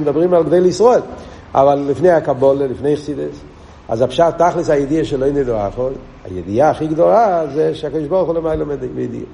מדברים 0.00 0.34
על 0.34 0.44
גדי 0.44 0.60
לישראל, 0.60 1.00
אבל 1.54 1.86
לפני 1.90 2.10
הקבולה, 2.10 2.66
לפני 2.66 2.96
חסידס, 2.96 3.40
אז 3.88 4.02
הפשט 4.02 4.38
תכלס 4.38 4.70
הידיעה 4.70 5.04
של 5.04 5.24
אין 5.24 5.36
נדבכו, 5.36 5.88
הידיעה 6.24 6.70
הכי 6.70 6.86
גדולה 6.86 7.44
זה 7.54 7.74
שהקדוש 7.74 8.06
ברוך 8.08 8.28
הוא 8.28 8.34
למעלה 8.34 8.56
לומד 8.56 8.80
בידיעה. 8.94 9.26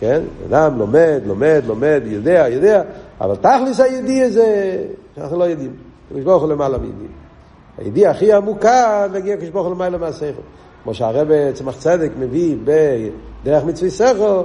כן? 0.00 0.20
אדם 0.48 0.78
לומד, 0.78 1.20
לומד, 1.26 1.62
לומד, 1.66 2.02
יודע, 2.04 2.46
יודע, 2.48 2.82
אבל 3.20 3.36
תכלס 3.36 3.80
הידיעה 3.80 4.30
זה 4.30 4.78
שאנחנו 5.16 5.38
לא 5.38 5.44
יודעים. 5.44 5.72
הקדוש 6.06 6.24
ברוך 6.24 6.42
הוא 6.42 6.50
למעלה 6.52 6.78
מידיעה. 6.78 7.27
הידיעה 7.78 8.10
הכי 8.10 8.32
עמוקה, 8.32 9.06
נגיע 9.12 9.34
הקדוש 9.34 9.48
ברוך 9.48 9.66
הוא 9.66 9.74
למעלה 9.74 9.98
מהספר. 9.98 10.42
כמו 10.82 10.94
שהרבא 10.94 11.52
צמח 11.52 11.76
צדק 11.76 12.10
מביא 12.18 12.56
בדרך 12.64 13.64
מצווי 13.64 13.90
סכו, 13.90 14.42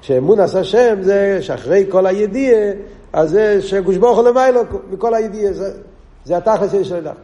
שאמון 0.00 0.40
עשה 0.40 0.60
השם 0.60 0.98
זה 1.02 1.38
שאחרי 1.40 1.86
כל 1.88 2.06
הידיעה, 2.06 2.72
אז 3.12 3.30
זה 3.30 3.62
שגוש 3.62 3.96
ברוך 3.96 4.18
הוא 4.18 4.28
למעלה 4.28 4.60
מכל 4.90 5.14
הידיעה, 5.14 5.52
זה, 5.52 5.72
זה 6.24 6.36
התכלס 6.36 6.70
של 6.82 6.96
אדם. 6.96 7.14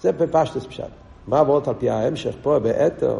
זה 0.00 0.12
בפשטוס 0.12 0.66
פשט. 0.66 0.84
מה 1.28 1.38
עברות 1.38 1.68
על 1.68 1.74
פי 1.78 1.90
ההמשך 1.90 2.34
פה 2.42 2.58
באתר, 2.58 3.16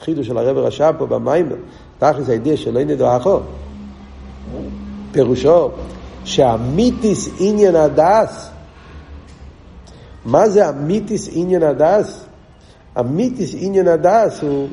חידוש 0.00 0.26
של 0.26 0.38
הרב 0.38 0.56
רש"ב 0.56 0.92
פה 0.98 1.06
במיימר, 1.06 1.56
תכלס 1.98 2.28
הידיעה 2.28 2.56
של 2.56 2.76
אין 2.76 2.90
ידו 2.90 3.16
אחו. 3.16 3.38
פירושו 5.12 5.70
שהמיתיס 6.24 7.28
עניין 7.40 7.76
הדס, 7.76 8.49
מה 10.24 10.48
זה 10.48 10.68
המיתיס 10.68 11.28
עניין 11.32 11.62
הדס? 11.62 12.24
אמיתיס 13.00 13.54
עניין 13.58 13.88
הדס 13.88 14.42
הוא 14.42 14.68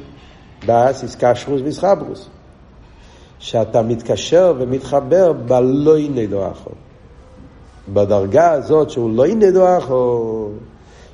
דס 0.65 1.03
איסקשרוס 1.03 1.61
ויסחברוס. 1.63 2.29
שאתה 3.39 3.81
מתקשר 3.81 4.53
ומתחבר 4.57 5.33
בלא 5.33 5.97
נדו 6.13 6.51
אחו. 6.51 6.69
בדרגה 7.93 8.51
הזאת 8.51 8.89
שהוא 8.89 9.09
לא 9.15 9.27
נדו 9.27 9.77
אחו, 9.77 10.49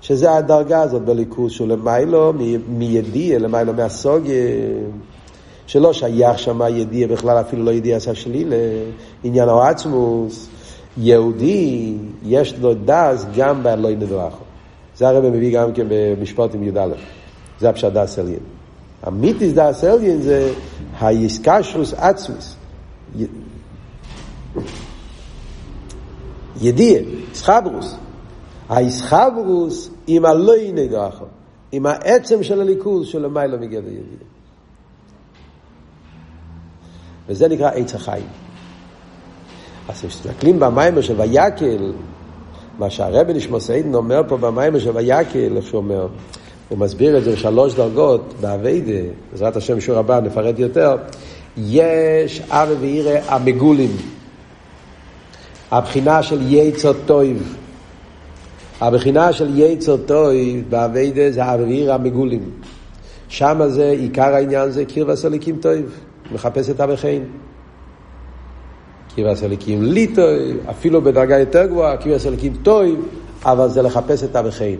שזה 0.02 0.32
הדרגה 0.32 0.82
הזאת 0.82 1.02
בליכוז 1.02 1.52
שהוא 1.52 1.68
למיילו 1.68 2.34
מידיע, 2.68 3.40
למיילו 3.40 3.74
מהסוגיה. 3.74 4.36
שלא 5.68 5.94
שייך 5.94 6.40
שם 6.40 6.62
ידיע 6.70 7.08
בכלל, 7.08 7.40
אפילו 7.40 7.64
לא 7.64 7.72
ידיע 7.72 7.98
עשה 7.98 8.16
שלילה, 8.16 8.56
עניין 9.24 9.50
העצמוס. 9.50 10.50
יהודי, 10.98 11.98
יש 12.26 12.60
לו 12.60 12.74
דס 12.74 13.26
גם 13.36 13.64
באלוהי 13.64 13.96
נדרחו. 13.96 14.44
זה 14.98 15.08
הרב 15.08 15.30
מביא 15.30 15.60
גם 15.60 15.74
כן 15.74 15.86
במשפט 15.90 16.56
עם 16.56 16.64
י"א. 16.64 16.88
זה 17.60 17.70
הפשט 17.70 17.92
דס 17.94 18.20
אליין. 18.20 18.40
המיתיס 19.04 19.54
דס 19.54 19.84
אליין 19.84 20.22
זה 20.22 20.54
היסקשרוס 21.02 21.94
עצמוס. 21.94 22.56
ידיע, 26.62 27.02
סחברוס. 27.34 27.96
היסחברוס 28.70 29.90
עם 30.08 30.26
הלוי 30.26 30.72
נדרחו. 30.72 31.26
עם 31.72 31.86
העצם 31.86 32.44
של 32.44 32.62
הליכוז 32.62 33.08
של 33.08 33.22
למעלה 33.22 33.58
מגדר 33.58 33.88
ידיע. 33.88 34.28
וזה 37.28 37.48
נקרא 37.48 37.70
עץ 37.70 37.96
החיים. 37.96 38.28
אז 39.90 40.00
כשמסתכלים 40.00 40.60
במיימר 40.60 41.02
של 41.02 41.22
ויקל, 41.22 41.94
מה 42.80 42.90
שהרבי 42.90 43.34
נשמוס 43.34 43.70
עדן 43.70 43.94
אומר 43.96 44.22
פה 44.28 44.38
במיימר 44.38 44.80
של 44.80 44.98
ויקל, 44.98 45.58
איך 45.58 45.68
שהוא 45.68 45.78
אומר, 45.78 46.08
הוא 46.70 46.80
מסביר 46.80 47.18
את 47.18 47.24
זה 47.24 47.32
בשלוש 47.32 47.74
דרגות, 47.74 48.34
באביידה, 48.42 49.10
בעזרת 49.32 49.56
השם 49.56 49.82
שיעור 49.82 50.00
הבא 50.00 50.20
נפרט 50.20 50.60
יותר, 50.60 50.96
יש 51.58 52.42
אבי 52.50 52.74
ואירא 52.80 53.20
המגולים, 53.28 53.98
הבחינה 55.72 56.24
של 56.24 56.54
יצר 56.54 56.94
טויב. 57.06 57.56
הבחינה 58.82 59.34
של 59.34 59.60
יצר 59.60 59.98
טויב 59.98 60.66
באביידה 60.70 61.32
זה 61.32 61.54
אבי 61.54 61.64
ואירא 61.64 61.94
המגולים. 61.94 62.50
שם 63.30 63.62
זה, 63.68 63.90
עיקר 63.90 64.36
העניין 64.36 64.72
זה 64.72 64.86
קיר 64.86 65.06
וסליקים 65.10 65.58
טויב, 65.62 66.00
מחפש 66.32 66.70
את 66.70 66.82
חיים. 66.96 67.24
קיבס 69.16 69.44
הליקים 69.44 69.84
ליטוי, 69.84 70.58
אפילו 70.70 71.02
בדרגה 71.02 71.40
יותר 71.40 71.66
גבוהה, 71.66 71.98
קיבס 71.98 72.26
הליקים 72.26 72.54
טוי, 72.64 72.96
אבל 73.46 73.70
זה 73.70 73.82
לחפש 73.82 74.24
את 74.24 74.36
אבחיים. 74.36 74.80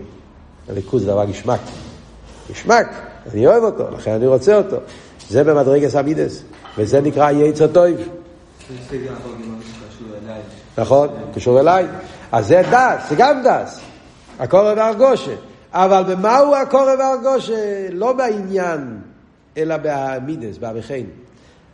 הליכוז 0.68 1.02
זה 1.02 1.08
דבר 1.08 1.24
גשמק. 1.24 1.60
גשמק, 2.50 2.86
אני 3.32 3.46
אוהב 3.46 3.62
אותו, 3.62 3.90
לכן 3.90 4.10
אני 4.10 4.26
רוצה 4.26 4.56
אותו. 4.56 4.76
זה 5.28 5.44
במדרגס 5.44 5.96
אמידס, 5.96 6.42
וזה 6.78 7.00
נקרא 7.00 7.30
יצר 7.30 7.66
טויב. 7.66 8.08
נכון, 10.78 11.08
קשור 11.34 11.60
אליי. 11.60 11.86
אז 12.32 12.46
זה 12.46 12.62
דס, 12.70 13.08
זה 13.08 13.14
גם 13.18 13.42
דס. 13.44 13.80
הקורב 14.38 14.76
והרגושה. 14.76 15.34
אבל 15.72 16.02
במהו 16.02 16.54
הקורב 16.54 16.98
והרגושה? 16.98 17.88
לא 17.90 18.12
בעניין, 18.12 18.98
אלא 19.56 19.76
באמידס, 19.76 20.58
באבחיים. 20.58 21.06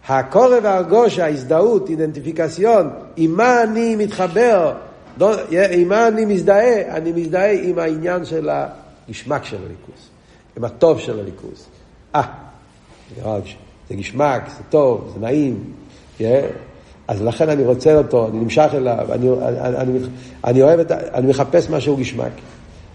הקורא 0.08 0.56
והרגוש, 0.62 1.18
ההזדהות, 1.18 1.90
אידנטיפיקציון, 1.90 2.90
עם 3.16 3.30
מה 3.30 3.62
אני 3.62 3.96
מתחבר, 3.96 4.72
לא, 5.18 5.34
עם 5.70 5.88
מה 5.88 6.08
אני 6.08 6.24
מזדהה, 6.24 6.96
אני 6.96 7.12
מזדהה 7.12 7.52
עם 7.52 7.78
העניין 7.78 8.24
של 8.24 8.48
הגשמק 8.48 9.44
של 9.44 9.56
הליכוס, 9.56 10.08
עם 10.56 10.64
הטוב 10.64 11.00
של 11.00 11.20
הליכוס. 11.20 11.66
אה, 12.14 12.22
זה 13.88 13.94
גשמק, 13.94 14.42
זה 14.48 14.62
טוב, 14.70 15.10
זה 15.14 15.20
נעים, 15.20 15.64
yeah. 16.18 16.22
אז 17.08 17.22
לכן 17.22 17.48
אני 17.48 17.64
רוצה 17.64 17.94
אותו, 17.94 18.28
אני 18.28 18.38
נמשך 18.38 18.68
אליו, 18.74 19.06
אני, 19.12 19.28
אני, 19.30 19.76
אני, 19.76 19.98
אני 20.44 20.62
אוהב 20.62 20.80
את, 20.80 20.92
אני 20.92 21.26
מחפש 21.26 21.70
משהו 21.70 21.96
גשמק. 21.96 22.32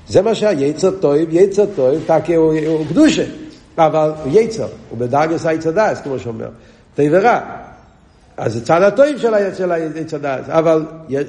זה 0.07 0.21
מה 0.21 0.35
שהיצר 0.35 0.91
טוב, 0.91 1.15
יצר 1.29 1.65
טוב, 1.75 1.95
הוא, 2.35 2.53
הוא 2.67 2.85
קדושה, 2.89 3.23
אבל 3.77 4.11
הוא 4.23 4.31
יצר, 4.39 4.67
הוא 4.89 4.99
בדרגס 4.99 5.45
היצר 5.45 5.71
דס, 5.71 6.01
כמו 6.03 6.19
שאומר. 6.19 6.49
טוב 6.95 7.05
ורע. 7.11 7.39
אז 8.37 8.53
זה 8.53 8.65
צד 8.65 8.81
הטוב 8.81 9.05
של 9.17 9.71
העץ 9.71 10.13
הדס, 10.13 10.49
אבל, 10.49 10.85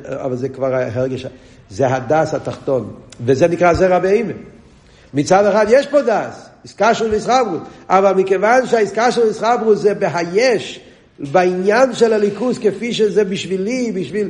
אבל 0.06 0.36
זה 0.36 0.48
כבר 0.48 0.74
הרגש, 0.74 1.26
זה 1.70 1.94
הדס 1.94 2.34
התחתון, 2.34 2.92
וזה 3.24 3.48
נקרא 3.48 3.74
זרע 3.74 3.98
באימן. 3.98 4.32
מצד 5.14 5.46
אחד 5.46 5.66
יש 5.68 5.86
פה 5.86 6.02
דס, 6.02 6.48
עסקה 6.64 6.94
של 6.94 7.16
מסחברות, 7.16 7.62
אבל 7.88 8.12
מכיוון 8.14 8.66
שהעסקה 8.66 9.12
של 9.12 9.30
מסחברות 9.30 9.78
זה 9.78 9.94
בהיש, 9.94 10.80
בעניין 11.18 11.92
של 11.92 12.12
הליכוס 12.12 12.58
כפי 12.58 12.92
שזה 12.92 13.24
בשבילי, 13.24 13.92
בשביל 13.92 14.28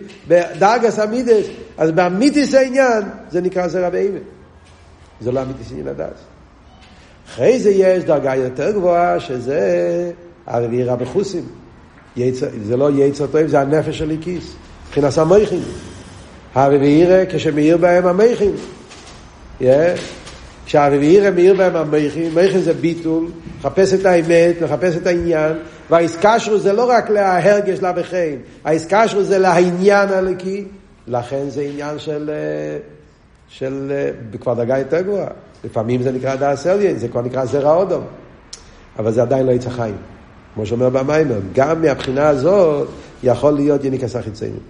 דאגס 0.58 0.98
אמידס, 0.98 1.46
אז 1.78 1.90
באמיתיס 1.90 2.54
העניין 2.54 3.02
זה 3.30 3.40
נקרא 3.40 3.68
זרע 3.68 3.90
באימן. 3.90 4.18
זה 5.20 5.32
לא 5.32 5.42
אמיתיס 5.42 5.70
עניין 5.70 5.88
הדס. 5.88 6.20
אחרי 7.28 7.58
זה 7.58 7.70
יש 7.70 8.04
דרגה 8.04 8.34
יותר 8.34 8.70
גבוהה 8.70 9.20
שזה 9.20 10.10
הרביעי 10.46 10.84
רבי 10.84 11.04
חוסים. 11.04 11.44
זה 12.64 12.76
לא 12.76 12.90
יצר 12.90 13.26
טוב, 13.26 13.46
זה 13.46 13.60
הנפש 13.60 13.98
של 13.98 14.10
הכיס. 14.10 14.54
מבחינת 14.86 15.18
המייכין. 15.18 15.62
הרביעי 16.54 17.26
כשמאיר 17.28 17.76
בהם 17.76 18.06
המייכין. 18.06 18.52
כשהרביעי 20.66 21.30
מאיר 21.30 21.54
בהם 21.54 21.76
המייכין, 21.76 22.34
מייכין 22.34 22.60
זה 22.60 22.74
ביטול, 22.74 23.28
מחפש 23.58 23.94
את 23.94 24.06
האמת, 24.06 24.62
מחפש 24.62 24.96
את 24.96 25.06
העניין, 25.06 25.52
והאיסקשרו 25.90 26.58
זה 26.58 26.72
לא 26.72 26.90
רק 26.90 27.10
להרגש 27.10 27.78
לבחין, 27.78 28.38
האיסקשרו 28.64 29.22
זה 29.22 29.38
לעניין 29.38 30.08
הלקי, 30.08 30.64
לכן 31.06 31.48
זה 31.48 31.62
עניין 31.62 31.98
של, 31.98 32.30
של 33.48 33.92
כבר 34.40 34.54
דרגה 34.54 34.78
יותר 34.78 35.00
גבוהה. 35.00 35.28
לפעמים 35.64 36.02
זה 36.02 36.12
נקרא 36.12 36.36
דאס 36.36 36.66
אליין, 36.66 36.98
זה 36.98 37.08
כבר 37.08 37.22
נקרא 37.22 37.44
זרע 37.44 37.74
אודום, 37.74 38.04
אבל 38.98 39.12
זה 39.12 39.22
עדיין 39.22 39.46
לא 39.46 39.52
יצא 39.52 39.70
חיים. 39.70 39.96
כמו 40.56 40.66
שאומר 40.66 40.88
במיימר, 40.88 41.38
גם 41.54 41.82
מהבחינה 41.82 42.28
הזאת 42.28 42.88
יכול 43.22 43.52
להיות 43.52 43.84
יניקס 43.84 44.16
החיציינים. 44.16 44.60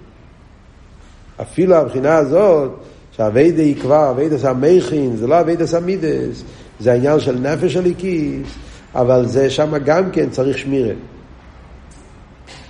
אפילו 1.42 1.76
הבחינה 1.76 2.16
הזאת, 2.16 2.70
שהאביידה 3.12 3.62
היא 3.62 3.80
כבר, 3.80 4.10
אביידס 4.10 4.44
המכין, 4.44 5.16
זה 5.16 5.26
לא 5.26 5.40
אביידס 5.40 5.74
המידס, 5.74 6.42
זה 6.80 6.92
העניין 6.92 7.20
של 7.20 7.38
נפש 7.38 7.76
הליקיס, 7.76 8.48
אבל 8.94 9.26
זה 9.26 9.50
שם 9.50 9.78
גם 9.84 10.10
כן 10.10 10.30
צריך 10.30 10.58
שמירה. 10.58 10.94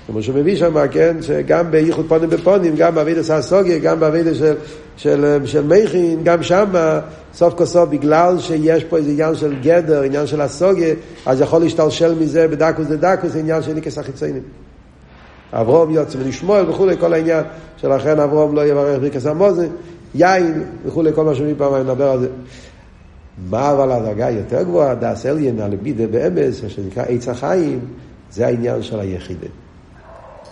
כמו 0.06 0.22
שמביא 0.22 0.56
שם, 0.56 0.88
כן, 0.90 1.16
שגם 1.22 1.70
בייחוד 1.70 2.06
פונים 2.08 2.30
בפונים, 2.30 2.76
גם 2.76 2.94
באבידס 2.94 3.30
הסוגיה, 3.30 3.78
גם 3.78 4.00
באבידס 4.00 4.36
של, 4.36 4.54
של, 4.96 5.38
של 5.44 5.66
מכין, 5.66 6.20
גם 6.24 6.42
שם, 6.42 6.72
סוף 7.34 7.54
כל 7.54 7.64
סוף, 7.64 7.88
בגלל 7.88 8.38
שיש 8.38 8.84
פה 8.84 8.96
איזה 8.96 9.10
עניין 9.10 9.34
של 9.34 9.54
גדר, 9.62 10.02
עניין 10.02 10.26
של 10.26 10.40
הסוגיה, 10.40 10.94
אז 11.26 11.40
יכול 11.40 11.60
להשתלשל 11.60 12.14
מזה 12.14 12.48
בדקוס 12.48 12.86
דדקוס, 12.86 13.36
עניין 13.36 13.62
של 13.62 13.72
ניקס 13.72 13.98
החיציינים. 13.98 14.42
אברום 15.52 15.90
יוצא 15.90 16.18
ולשמואל 16.18 16.70
וכולי, 16.70 16.96
כל 16.98 17.12
העניין 17.14 17.44
שלכן 17.76 18.20
אברום 18.20 18.54
לא 18.54 18.66
יברך 18.66 19.00
ברכס 19.00 19.26
המוזן, 19.26 19.66
יין 20.14 20.64
וכולי, 20.86 21.12
כל 21.14 21.24
מה 21.24 21.34
שמפעם 21.34 21.74
נדבר 21.74 22.10
על 22.10 22.20
זה. 22.20 22.28
מה 23.50 23.72
אבל 23.72 23.92
הדרגה 23.92 24.30
יותר 24.30 24.62
גבוהה, 24.62 24.94
דאס 24.94 25.26
אליין, 25.26 25.60
הלבידה 25.60 26.06
באמס, 26.06 26.60
שנקרא 26.68 27.04
עץ 27.08 27.28
החיים, 27.28 27.80
זה 28.30 28.46
העניין 28.46 28.82
של 28.82 29.00
היחידה. 29.00 29.48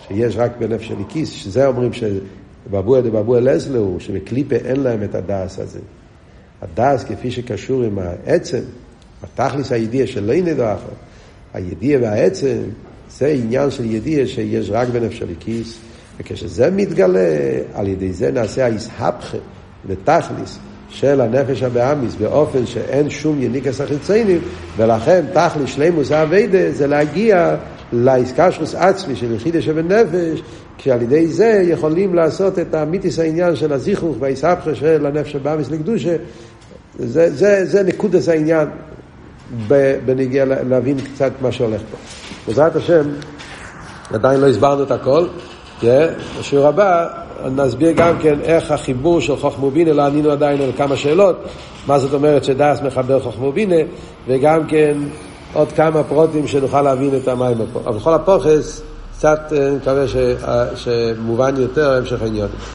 שיש 0.09 0.36
רק 0.36 0.53
בנפש 0.59 0.90
הליקיס, 0.90 1.30
שזה 1.30 1.66
אומרים 1.66 1.92
שבבוע 2.68 3.00
דבבוע 3.00 3.40
לזלו, 3.40 3.96
שבקליפה 3.98 4.56
אין 4.56 4.80
להם 4.80 5.02
את 5.02 5.14
הדס 5.14 5.58
הזה. 5.58 5.80
הדס 6.62 7.04
כפי 7.04 7.30
שקשור 7.30 7.82
עם 7.82 7.98
העצם, 7.98 8.62
התכלס 9.22 9.72
הידיע 9.72 10.06
של 10.06 10.24
לא 10.24 10.34
נדח, 10.34 10.78
הידיע 11.54 11.98
והעצם, 12.02 12.58
זה 13.10 13.28
עניין 13.28 13.70
של 13.70 13.84
ידיע 13.84 14.26
שיש 14.26 14.70
רק 14.70 14.88
בנפש 14.88 15.22
הליקיס, 15.22 15.78
וכשזה 16.18 16.70
מתגלה, 16.70 17.28
על 17.74 17.88
ידי 17.88 18.12
זה 18.12 18.30
נעשה 18.30 18.64
היסהפכה 18.64 19.38
ותכלס 19.86 20.58
של 20.88 21.20
הנפש 21.20 21.62
הבאמיס 21.62 22.14
באופן 22.14 22.66
שאין 22.66 23.10
שום 23.10 23.42
יניקס 23.42 23.80
החיציינים, 23.80 24.40
ולכן 24.76 25.24
תכלס 25.32 25.70
שלימוס 25.70 26.12
האביידה 26.12 26.72
זה 26.72 26.86
להגיע 26.86 27.56
לאיסקשרוס 27.92 28.74
עצמי 28.74 29.16
של 29.16 29.34
יחידה 29.34 29.62
שבנפש, 29.62 30.42
כשעל 30.78 31.02
ידי 31.02 31.26
זה 31.26 31.62
יכולים 31.64 32.14
לעשות 32.14 32.58
את 32.58 32.74
המיתיס 32.74 33.18
העניין 33.18 33.56
של 33.56 33.72
הזיכוך 33.72 34.16
והאיסבכה 34.20 34.74
של 34.74 35.06
הנפש 35.06 35.36
הבאמיס 35.36 35.70
לקדושה. 35.70 36.16
זה, 36.98 37.30
זה, 37.30 37.64
זה 37.64 37.82
נקודס 37.82 38.28
העניין 38.28 38.68
בנגיע 40.06 40.44
להבין 40.44 40.96
קצת 41.00 41.32
מה 41.40 41.52
שהולך 41.52 41.80
פה. 41.90 41.96
בעזרת 42.46 42.76
השם, 42.76 43.02
עדיין 44.12 44.40
לא 44.40 44.48
הסברנו 44.48 44.82
את 44.82 44.90
הכל, 44.90 45.26
בשיעור 46.38 46.66
הבא 46.66 47.08
נסביר 47.56 47.92
גם 47.92 48.18
כן 48.18 48.40
איך 48.40 48.70
החיבור 48.70 49.20
של 49.20 49.36
חוכמו 49.36 49.70
בינה, 49.70 49.92
לא 49.92 50.02
ענינו 50.02 50.30
עדיין 50.30 50.60
על 50.60 50.70
כמה 50.76 50.96
שאלות, 50.96 51.36
מה 51.86 51.98
זאת 51.98 52.14
אומרת 52.14 52.44
שדס 52.44 52.80
מחבר 52.82 53.20
חוכמו 53.20 53.52
בינה, 53.52 53.76
וגם 54.26 54.66
כן 54.66 54.98
עוד 55.52 55.72
כמה 55.72 56.02
פרוטים 56.02 56.46
שנוכל 56.46 56.82
להבין 56.82 57.10
את 57.22 57.28
המים 57.28 57.56
פה. 57.72 57.80
אבל 57.86 57.96
בכל 57.96 58.14
הפוכס, 58.14 58.82
קצת 59.24 59.52
אני 59.52 59.76
מקווה 59.76 60.04
שמובן 60.74 61.56
יותר 61.56 61.92
המשך 61.92 62.22
העניין. 62.22 62.48